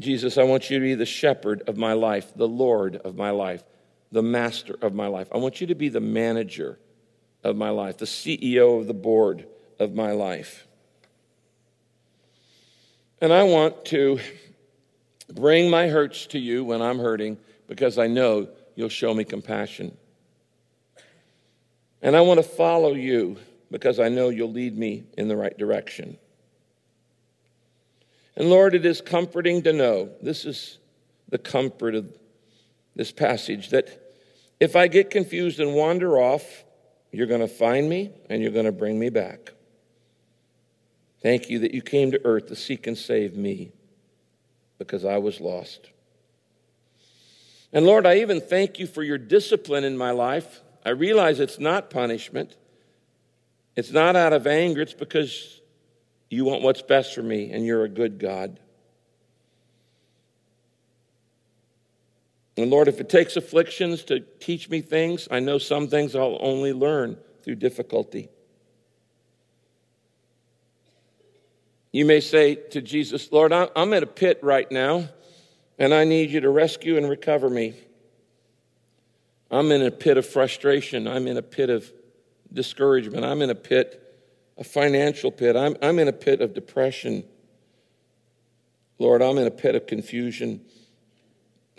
Jesus, 0.00 0.38
I 0.38 0.44
want 0.44 0.70
you 0.70 0.78
to 0.78 0.82
be 0.82 0.94
the 0.94 1.06
shepherd 1.06 1.62
of 1.68 1.76
my 1.76 1.92
life, 1.92 2.32
the 2.35 2.48
Lord 2.48 2.96
of 2.96 3.14
my 3.14 3.30
life, 3.30 3.62
the 4.11 4.22
master 4.22 4.76
of 4.80 4.94
my 4.94 5.06
life. 5.06 5.28
I 5.32 5.38
want 5.38 5.61
you 5.61 5.66
to 5.68 5.74
be 5.74 5.88
the 5.88 6.00
manager 6.00 6.78
of 7.46 7.56
my 7.56 7.70
life, 7.70 7.98
the 7.98 8.06
CEO 8.06 8.80
of 8.80 8.87
the 8.87 8.94
board 8.94 9.46
of 9.78 9.94
my 9.94 10.12
life. 10.12 10.66
And 13.20 13.32
I 13.32 13.44
want 13.44 13.85
to 13.87 14.18
bring 15.32 15.70
my 15.70 15.88
hurts 15.88 16.26
to 16.28 16.38
you 16.38 16.64
when 16.64 16.82
I'm 16.82 16.98
hurting 16.98 17.38
because 17.68 17.98
I 17.98 18.09
know 18.09 18.48
you'll 18.74 18.88
show 18.88 19.14
me 19.14 19.24
compassion. 19.24 19.96
And 22.02 22.16
I 22.16 22.20
want 22.20 22.38
to 22.38 22.42
follow 22.42 22.94
you 22.94 23.38
because 23.70 24.00
I 24.00 24.09
know 24.09 24.28
you'll 24.28 24.52
lead 24.52 24.76
me 24.76 25.04
in 25.16 25.28
the 25.28 25.37
right 25.37 25.56
direction. 25.56 26.18
And 28.37 28.50
Lord, 28.50 28.74
it 28.74 28.85
is 28.85 29.00
comforting 29.00 29.62
to 29.62 29.72
know 29.72 30.11
this 30.20 30.44
is 30.44 30.78
the 31.28 31.38
comfort 31.38 31.94
of 31.94 32.12
this 32.94 33.12
passage 33.12 33.70
that 33.70 34.02
if 34.59 34.74
I 34.76 34.88
get 34.88 35.11
confused 35.11 35.61
and 35.61 35.74
wander 35.74 36.18
off, 36.18 36.64
you're 37.16 37.26
going 37.26 37.40
to 37.40 37.48
find 37.48 37.88
me 37.88 38.11
and 38.29 38.42
you're 38.42 38.52
going 38.52 38.66
to 38.66 38.72
bring 38.72 38.98
me 38.98 39.09
back. 39.09 39.55
Thank 41.22 41.48
you 41.48 41.61
that 41.61 41.72
you 41.72 41.81
came 41.81 42.11
to 42.11 42.20
earth 42.26 42.48
to 42.48 42.57
seek 42.57 42.87
and 42.87 42.96
save 42.96 43.35
me 43.35 43.72
because 44.76 45.02
I 45.02 45.16
was 45.16 45.40
lost. 45.40 45.88
And 47.72 47.87
Lord, 47.87 48.05
I 48.05 48.16
even 48.18 48.42
thank 48.42 48.79
you 48.79 48.87
for 48.87 49.02
your 49.02 49.16
discipline 49.16 49.83
in 49.83 49.96
my 49.96 50.11
life. 50.11 50.61
I 50.85 50.90
realize 50.90 51.40
it's 51.40 51.59
not 51.59 51.88
punishment, 51.88 52.55
it's 53.76 53.90
not 53.90 54.14
out 54.14 54.35
of 54.35 54.46
anger, 54.46 54.83
it's 54.83 54.92
because 54.92 55.62
you 56.29 56.44
want 56.44 56.62
what's 56.62 56.83
best 56.83 57.14
for 57.14 57.22
me 57.22 57.50
and 57.50 57.64
you're 57.64 57.85
a 57.85 57.88
good 57.88 58.18
God. 58.18 58.61
And 62.56 62.70
Lord, 62.70 62.88
if 62.88 63.00
it 63.00 63.08
takes 63.08 63.36
afflictions 63.36 64.02
to 64.04 64.20
teach 64.20 64.70
me 64.70 64.80
things, 64.80 65.28
I 65.30 65.40
know 65.40 65.58
some 65.58 65.88
things 65.88 66.16
I'll 66.16 66.38
only 66.40 66.72
learn 66.72 67.18
through 67.42 67.56
difficulty. 67.56 68.30
You 71.92 72.04
may 72.04 72.20
say 72.20 72.54
to 72.54 72.80
Jesus, 72.82 73.30
Lord, 73.30 73.52
I'm 73.52 73.92
in 73.92 74.02
a 74.02 74.06
pit 74.06 74.38
right 74.42 74.70
now, 74.70 75.08
and 75.78 75.94
I 75.94 76.04
need 76.04 76.30
you 76.30 76.40
to 76.40 76.50
rescue 76.50 76.96
and 76.96 77.08
recover 77.08 77.48
me. 77.48 77.74
I'm 79.50 79.70
in 79.70 79.82
a 79.82 79.90
pit 79.90 80.16
of 80.16 80.26
frustration. 80.26 81.06
I'm 81.06 81.26
in 81.26 81.36
a 81.36 81.42
pit 81.42 81.70
of 81.70 81.90
discouragement. 82.52 83.24
I'm 83.24 83.42
in 83.42 83.50
a 83.50 83.54
pit, 83.54 84.02
a 84.58 84.64
financial 84.64 85.30
pit. 85.30 85.56
I'm, 85.56 85.76
I'm 85.80 85.98
in 85.98 86.08
a 86.08 86.12
pit 86.12 86.40
of 86.40 86.54
depression. 86.54 87.24
Lord, 88.98 89.22
I'm 89.22 89.38
in 89.38 89.46
a 89.46 89.50
pit 89.50 89.74
of 89.74 89.86
confusion. 89.86 90.62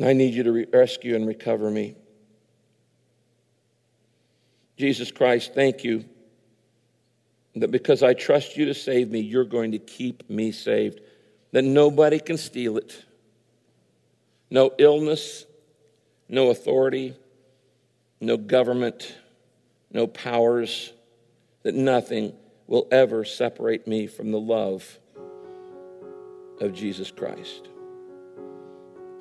I 0.03 0.13
need 0.13 0.33
you 0.33 0.43
to 0.43 0.51
re- 0.51 0.67
rescue 0.71 1.15
and 1.15 1.25
recover 1.25 1.71
me. 1.71 1.95
Jesus 4.77 5.11
Christ, 5.11 5.53
thank 5.55 5.83
you 5.83 6.05
that 7.55 7.71
because 7.71 8.03
I 8.03 8.13
trust 8.13 8.57
you 8.57 8.65
to 8.65 8.73
save 8.73 9.09
me, 9.09 9.19
you're 9.19 9.43
going 9.43 9.71
to 9.71 9.79
keep 9.79 10.29
me 10.29 10.51
saved, 10.51 11.01
that 11.51 11.63
nobody 11.63 12.19
can 12.19 12.37
steal 12.37 12.77
it. 12.77 13.03
No 14.49 14.71
illness, 14.77 15.45
no 16.29 16.51
authority, 16.51 17.15
no 18.21 18.37
government, 18.37 19.15
no 19.91 20.07
powers, 20.07 20.93
that 21.63 21.75
nothing 21.75 22.33
will 22.67 22.87
ever 22.91 23.25
separate 23.25 23.87
me 23.87 24.07
from 24.07 24.31
the 24.31 24.39
love 24.39 24.99
of 26.61 26.73
Jesus 26.73 27.11
Christ. 27.11 27.69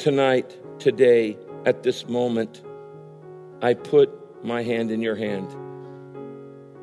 Tonight, 0.07 0.57
today, 0.79 1.37
at 1.65 1.83
this 1.83 2.07
moment, 2.07 2.63
I 3.61 3.75
put 3.75 4.09
my 4.45 4.63
hand 4.63 4.93
in 4.93 5.03
your 5.03 5.17
hand 5.17 5.51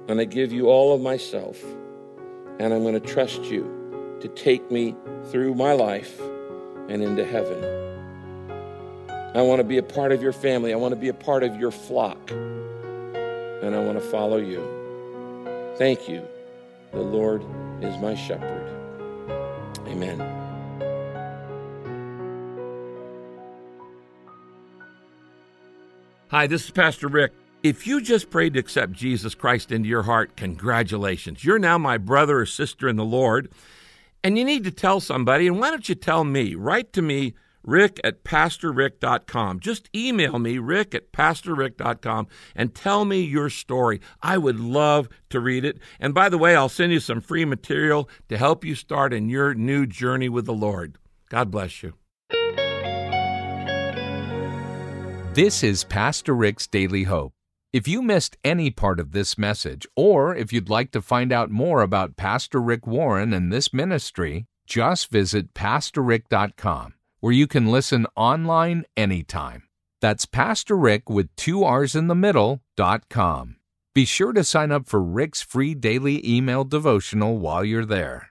and 0.09 0.19
I 0.19 0.25
give 0.25 0.51
you 0.51 0.67
all 0.67 0.93
of 0.93 0.99
myself, 0.99 1.63
and 2.59 2.73
I'm 2.73 2.81
going 2.81 2.95
to 2.95 2.99
trust 2.99 3.45
you 3.45 4.17
to 4.19 4.27
take 4.27 4.69
me 4.69 4.93
through 5.31 5.55
my 5.55 5.71
life 5.71 6.19
and 6.89 7.01
into 7.01 7.23
heaven. 7.23 7.63
I 9.33 9.41
want 9.41 9.59
to 9.59 9.63
be 9.63 9.77
a 9.77 9.83
part 9.83 10.12
of 10.12 10.21
your 10.21 10.33
family. 10.33 10.73
I 10.73 10.75
want 10.75 10.91
to 10.91 10.99
be 10.99 11.07
a 11.07 11.13
part 11.13 11.43
of 11.43 11.55
your 11.55 11.71
flock. 11.71 12.29
And 12.29 13.73
I 13.73 13.79
want 13.79 13.97
to 13.97 14.03
follow 14.03 14.36
you. 14.36 14.67
Thank 15.77 16.09
you. 16.09 16.27
The 16.91 16.99
Lord 16.99 17.41
is 17.81 17.97
my 17.99 18.15
shepherd. 18.15 18.67
Amen. 19.88 20.42
Hi, 26.34 26.48
this 26.48 26.65
is 26.65 26.72
Pastor 26.72 27.10
Rick. 27.10 27.32
If 27.62 27.86
you 27.86 28.02
just 28.02 28.32
prayed 28.32 28.56
to 28.56 28.60
accept 28.60 28.93
Jesus 28.93 29.36
Christ 29.36 29.72
into 29.72 29.88
your 29.88 30.02
heart, 30.02 30.36
congratulations. 30.36 31.46
You're 31.46 31.60
now 31.60 31.78
my 31.78 32.00
brother 32.00 32.39
or 32.39 32.48
sister 32.48 32.88
in 32.88 32.96
the 32.96 33.06
Lord. 33.06 33.52
And 34.24 34.36
you 34.36 34.43
need 34.43 34.63
to 34.63 34.72
tell 34.72 35.00
somebody. 35.00 35.46
And 35.46 35.60
why 35.60 35.69
don't 35.69 35.88
you 35.88 35.93
tell 35.93 36.24
me? 36.24 36.56
Write 36.56 36.91
to 36.93 37.04
me, 37.04 37.36
rick 37.62 38.00
at 38.04 38.24
pastorrick.com. 38.24 39.60
Just 39.60 39.91
email 39.96 40.39
me, 40.39 40.58
rick 40.58 40.96
at 40.96 41.12
pastorrick.com, 41.12 42.26
and 42.56 42.74
tell 42.74 43.06
me 43.06 43.22
your 43.22 43.52
story. 43.52 44.02
I 44.24 44.39
would 44.39 44.60
love 44.60 45.10
to 45.30 45.39
read 45.39 45.63
it. 45.63 45.78
And 46.00 46.15
by 46.15 46.30
the 46.30 46.39
way, 46.39 46.56
I'll 46.56 46.67
send 46.67 46.93
you 46.93 47.00
some 47.00 47.22
free 47.22 47.46
material 47.46 48.10
to 48.30 48.39
help 48.39 48.65
you 48.65 48.74
start 48.74 49.13
in 49.13 49.30
your 49.30 49.54
new 49.54 49.86
journey 49.86 50.30
with 50.30 50.48
the 50.48 50.54
Lord. 50.54 50.98
God 51.30 51.52
bless 51.52 51.84
you. 51.84 51.93
This 55.34 55.63
is 55.63 55.84
Pastor 55.84 56.36
Rick's 56.36 56.67
Daily 56.67 57.06
Hope. 57.06 57.34
If 57.74 57.88
you 57.88 58.04
missed 58.04 58.38
any 58.43 58.69
part 58.69 59.00
of 59.00 59.13
this 59.13 59.36
message, 59.36 59.88
or 59.96 60.36
if 60.36 60.54
you'd 60.54 60.69
like 60.69 60.91
to 60.91 61.02
find 61.02 61.32
out 61.32 61.50
more 61.50 61.82
about 61.82 62.15
Pastor 62.15 62.62
Rick 62.62 62.86
Warren 62.86 63.34
and 63.34 63.52
this 63.52 63.74
ministry, 63.74 64.46
just 64.67 65.10
visit 65.10 65.56
PastorRick.com, 65.56 66.93
where 67.19 67.34
you 67.34 67.48
can 67.48 67.72
listen 67.72 68.06
online 68.15 68.86
anytime. 68.96 69.63
That's 70.02 70.28
Pastor 70.28 70.78
Rick 70.78 71.10
with 71.10 71.36
two 71.36 71.63
R's 71.63 71.96
in 71.96 72.06
the 72.06 72.13
middle, 72.13 72.62
dot 72.78 73.10
com. 73.10 73.56
Be 73.96 74.06
sure 74.06 74.34
to 74.34 74.43
sign 74.43 74.72
up 74.72 74.88
for 74.88 75.02
Rick's 75.02 75.41
free 75.41 75.74
daily 75.74 76.22
email 76.24 76.63
devotional 76.63 77.39
while 77.39 77.65
you're 77.65 77.86
there. 77.86 78.30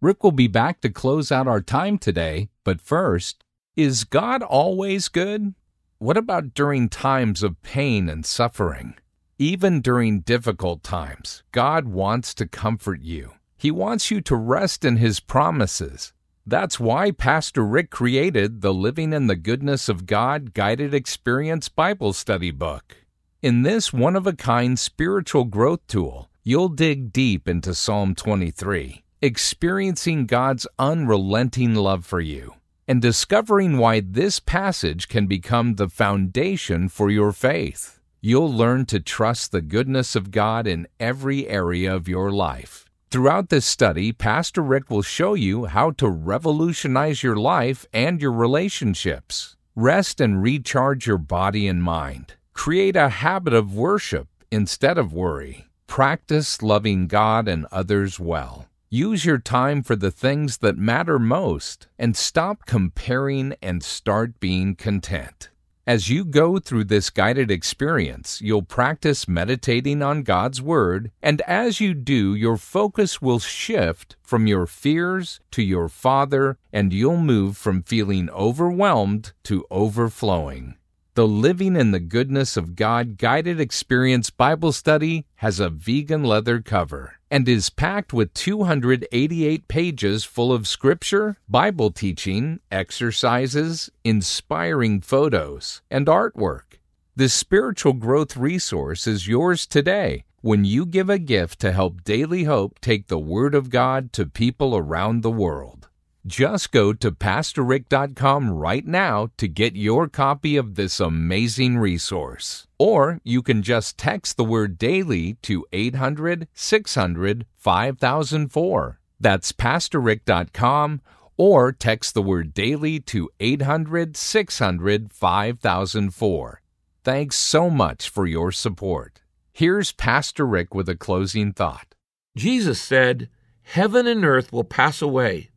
Rick 0.00 0.24
will 0.24 0.32
be 0.32 0.48
back 0.48 0.80
to 0.80 0.88
close 0.88 1.30
out 1.30 1.46
our 1.46 1.60
time 1.60 1.98
today, 1.98 2.48
but 2.64 2.80
first, 2.80 3.44
is 3.76 4.04
God 4.04 4.42
always 4.42 5.08
good? 5.08 5.52
What 6.00 6.16
about 6.16 6.54
during 6.54 6.88
times 6.88 7.42
of 7.42 7.60
pain 7.62 8.08
and 8.08 8.24
suffering? 8.24 8.94
Even 9.36 9.80
during 9.80 10.20
difficult 10.20 10.84
times, 10.84 11.42
God 11.50 11.88
wants 11.88 12.34
to 12.34 12.46
comfort 12.46 13.02
you. 13.02 13.32
He 13.56 13.72
wants 13.72 14.08
you 14.08 14.20
to 14.20 14.36
rest 14.36 14.84
in 14.84 14.98
His 14.98 15.18
promises. 15.18 16.12
That's 16.46 16.78
why 16.78 17.10
Pastor 17.10 17.66
Rick 17.66 17.90
created 17.90 18.60
the 18.60 18.72
Living 18.72 19.12
in 19.12 19.26
the 19.26 19.34
Goodness 19.34 19.88
of 19.88 20.06
God 20.06 20.54
Guided 20.54 20.94
Experience 20.94 21.68
Bible 21.68 22.12
Study 22.12 22.52
book. 22.52 22.98
In 23.42 23.62
this 23.62 23.92
one 23.92 24.14
of 24.14 24.24
a 24.24 24.34
kind 24.34 24.78
spiritual 24.78 25.46
growth 25.46 25.84
tool, 25.88 26.30
you'll 26.44 26.68
dig 26.68 27.12
deep 27.12 27.48
into 27.48 27.74
Psalm 27.74 28.14
23, 28.14 29.02
experiencing 29.20 30.26
God's 30.26 30.64
unrelenting 30.78 31.74
love 31.74 32.06
for 32.06 32.20
you 32.20 32.54
and 32.88 33.02
discovering 33.02 33.76
why 33.76 34.00
this 34.00 34.40
passage 34.40 35.08
can 35.08 35.26
become 35.26 35.74
the 35.74 35.90
foundation 35.90 36.88
for 36.88 37.10
your 37.10 37.32
faith. 37.32 38.00
You'll 38.22 38.52
learn 38.52 38.86
to 38.86 38.98
trust 38.98 39.52
the 39.52 39.60
goodness 39.60 40.16
of 40.16 40.30
God 40.30 40.66
in 40.66 40.88
every 40.98 41.46
area 41.46 41.94
of 41.94 42.08
your 42.08 42.32
life. 42.32 42.86
Throughout 43.10 43.50
this 43.50 43.66
study, 43.66 44.12
Pastor 44.12 44.62
Rick 44.62 44.90
will 44.90 45.02
show 45.02 45.34
you 45.34 45.66
how 45.66 45.92
to 45.92 46.08
revolutionize 46.08 47.22
your 47.22 47.36
life 47.36 47.86
and 47.92 48.20
your 48.20 48.32
relationships. 48.32 49.56
Rest 49.76 50.20
and 50.20 50.42
recharge 50.42 51.06
your 51.06 51.18
body 51.18 51.68
and 51.68 51.82
mind. 51.82 52.34
Create 52.54 52.96
a 52.96 53.08
habit 53.08 53.52
of 53.54 53.74
worship 53.74 54.28
instead 54.50 54.98
of 54.98 55.12
worry. 55.12 55.66
Practice 55.86 56.62
loving 56.62 57.06
God 57.06 57.48
and 57.48 57.66
others 57.70 58.18
well. 58.18 58.67
Use 58.90 59.26
your 59.26 59.36
time 59.36 59.82
for 59.82 59.96
the 59.96 60.10
things 60.10 60.58
that 60.58 60.78
matter 60.78 61.18
most 61.18 61.88
and 61.98 62.16
stop 62.16 62.64
comparing 62.64 63.54
and 63.60 63.82
start 63.82 64.40
being 64.40 64.74
content. 64.74 65.50
As 65.86 66.08
you 66.08 66.24
go 66.24 66.58
through 66.58 66.84
this 66.84 67.10
guided 67.10 67.50
experience, 67.50 68.40
you'll 68.40 68.62
practice 68.62 69.28
meditating 69.28 70.00
on 70.00 70.22
God's 70.22 70.62
Word, 70.62 71.10
and 71.22 71.42
as 71.42 71.80
you 71.80 71.92
do, 71.92 72.34
your 72.34 72.56
focus 72.56 73.20
will 73.20 73.38
shift 73.38 74.16
from 74.22 74.46
your 74.46 74.66
fears 74.66 75.38
to 75.50 75.62
your 75.62 75.90
Father, 75.90 76.56
and 76.72 76.90
you'll 76.90 77.18
move 77.18 77.58
from 77.58 77.82
feeling 77.82 78.30
overwhelmed 78.30 79.34
to 79.44 79.66
overflowing. 79.70 80.76
The 81.12 81.28
Living 81.28 81.76
in 81.76 81.90
the 81.90 82.00
Goodness 82.00 82.56
of 82.56 82.74
God 82.74 83.18
Guided 83.18 83.60
Experience 83.60 84.30
Bible 84.30 84.72
Study 84.72 85.26
has 85.36 85.60
a 85.60 85.68
vegan 85.68 86.24
leather 86.24 86.62
cover. 86.62 87.17
And 87.30 87.48
is 87.48 87.70
packed 87.70 88.12
with 88.12 88.34
288 88.34 89.68
pages 89.68 90.24
full 90.24 90.52
of 90.52 90.68
scripture, 90.68 91.36
Bible 91.48 91.90
teaching, 91.90 92.60
exercises, 92.70 93.90
inspiring 94.04 95.00
photos, 95.00 95.82
and 95.90 96.06
artwork. 96.06 96.78
This 97.16 97.34
spiritual 97.34 97.94
growth 97.94 98.36
resource 98.36 99.06
is 99.06 99.26
yours 99.26 99.66
today 99.66 100.24
when 100.40 100.64
you 100.64 100.86
give 100.86 101.10
a 101.10 101.18
gift 101.18 101.58
to 101.58 101.72
help 101.72 102.04
Daily 102.04 102.44
Hope 102.44 102.78
take 102.80 103.08
the 103.08 103.18
Word 103.18 103.54
of 103.54 103.70
God 103.70 104.12
to 104.12 104.26
people 104.26 104.76
around 104.76 105.22
the 105.22 105.30
world. 105.30 105.87
Just 106.28 106.72
go 106.72 106.92
to 106.92 107.10
PastorRick.com 107.10 108.50
right 108.50 108.86
now 108.86 109.30
to 109.38 109.48
get 109.48 109.74
your 109.76 110.08
copy 110.08 110.58
of 110.58 110.74
this 110.74 111.00
amazing 111.00 111.78
resource. 111.78 112.66
Or 112.78 113.18
you 113.24 113.40
can 113.40 113.62
just 113.62 113.96
text 113.96 114.36
the 114.36 114.44
word 114.44 114.76
daily 114.76 115.38
to 115.40 115.64
800 115.72 116.46
600 116.52 117.46
5004. 117.56 119.00
That's 119.18 119.52
PastorRick.com 119.52 121.00
or 121.38 121.72
text 121.72 122.12
the 122.12 122.20
word 122.20 122.52
daily 122.52 123.00
to 123.00 123.30
800 123.40 124.14
600 124.14 125.10
5004. 125.10 126.62
Thanks 127.04 127.36
so 127.36 127.70
much 127.70 128.10
for 128.10 128.26
your 128.26 128.52
support. 128.52 129.22
Here's 129.50 129.92
Pastor 129.92 130.46
Rick 130.46 130.74
with 130.74 130.90
a 130.90 130.94
closing 130.94 131.54
thought. 131.54 131.94
Jesus 132.36 132.78
said, 132.78 133.30
Heaven 133.62 134.06
and 134.06 134.26
earth 134.26 134.52
will 134.52 134.64
pass 134.64 135.00
away, 135.00 135.48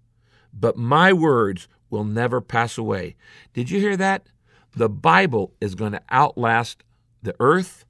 but 0.53 0.77
my 0.77 1.13
words 1.13 1.67
will 1.89 2.03
never 2.03 2.41
pass 2.41 2.77
away. 2.77 3.15
Did 3.53 3.69
you 3.69 3.79
hear 3.79 3.97
that? 3.97 4.27
The 4.75 4.89
Bible 4.89 5.53
is 5.59 5.75
going 5.75 5.91
to 5.91 6.01
outlast 6.09 6.83
the 7.21 7.35
earth 7.39 7.85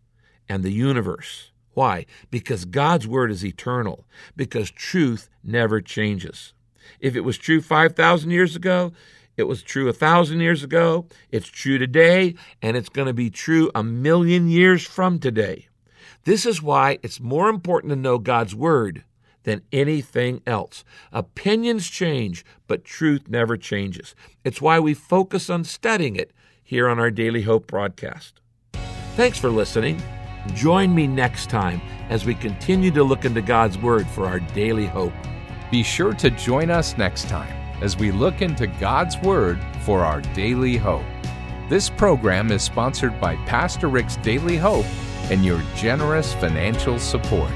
and 0.50 0.64
the 0.64 0.72
universe. 0.72 1.52
Why? 1.74 2.06
Because 2.30 2.66
God's 2.66 3.08
word 3.08 3.32
is 3.32 3.46
eternal, 3.46 4.06
because 4.36 4.72
truth 4.72 5.30
never 5.44 5.80
changes. 5.80 6.54
If 7.00 7.16
it 7.16 7.22
was 7.22 7.38
true 7.38 7.62
5,000 7.62 8.32
years 8.32 8.56
ago, 8.56 8.92
it 9.38 9.44
was 9.44 9.64
true 9.64 9.88
a 9.88 9.94
thousand 9.94 10.42
years 10.42 10.64
ago, 10.64 11.08
it's 11.32 11.48
true 11.48 11.78
today, 11.78 12.36
and 12.62 12.76
it's 12.76 12.90
going 12.90 13.08
to 13.08 13.14
be 13.14 13.30
true 13.30 13.72
a 13.74 13.84
million 13.84 14.50
years 14.50 14.86
from 14.86 15.20
today. 15.20 15.68
This 16.26 16.46
is 16.46 16.62
why 16.62 17.00
it's 17.02 17.20
more 17.20 17.50
important 17.50 17.92
to 17.92 17.96
know 17.96 18.18
God's 18.18 18.54
Word 18.54 19.04
than 19.44 19.62
anything 19.72 20.42
else. 20.46 20.84
Opinions 21.12 21.90
change, 21.90 22.46
but 22.68 22.84
truth 22.84 23.30
never 23.30 23.58
changes. 23.58 24.16
It's 24.44 24.62
why 24.62 24.80
we 24.80 24.94
focus 24.94 25.50
on 25.50 25.64
studying 25.64 26.16
it 26.16 26.32
here 26.64 26.88
on 26.88 27.00
our 27.00 27.12
Daily 27.12 27.42
Hope 27.42 27.68
broadcast. 27.68 28.40
Thanks 29.16 29.38
for 29.38 29.50
listening. 29.50 30.02
Join 30.54 30.96
me 30.96 31.06
next 31.06 31.50
time 31.50 31.82
as 32.10 32.26
we 32.26 32.34
continue 32.34 32.92
to 32.92 33.04
look 33.04 33.26
into 33.26 33.42
God's 33.42 33.78
Word 33.78 34.08
for 34.08 34.26
our 34.26 34.40
daily 34.40 34.86
hope. 34.86 35.14
Be 35.70 35.84
sure 35.84 36.14
to 36.14 36.30
join 36.32 36.70
us 36.70 36.98
next 36.98 37.30
time 37.30 37.54
as 37.82 37.98
we 37.98 38.12
look 38.12 38.42
into 38.42 38.68
God's 38.68 39.18
Word 39.20 39.60
for 39.86 40.02
our 40.02 40.22
daily 40.34 40.78
hope. 40.78 41.06
This 41.70 41.90
program 41.90 42.52
is 42.52 42.64
sponsored 42.64 43.20
by 43.22 43.36
Pastor 43.46 43.88
Rick's 43.88 44.18
Daily 44.18 44.58
Hope 44.58 44.86
and 45.32 45.46
your 45.46 45.62
generous 45.76 46.34
financial 46.34 47.00
support. 47.00 47.52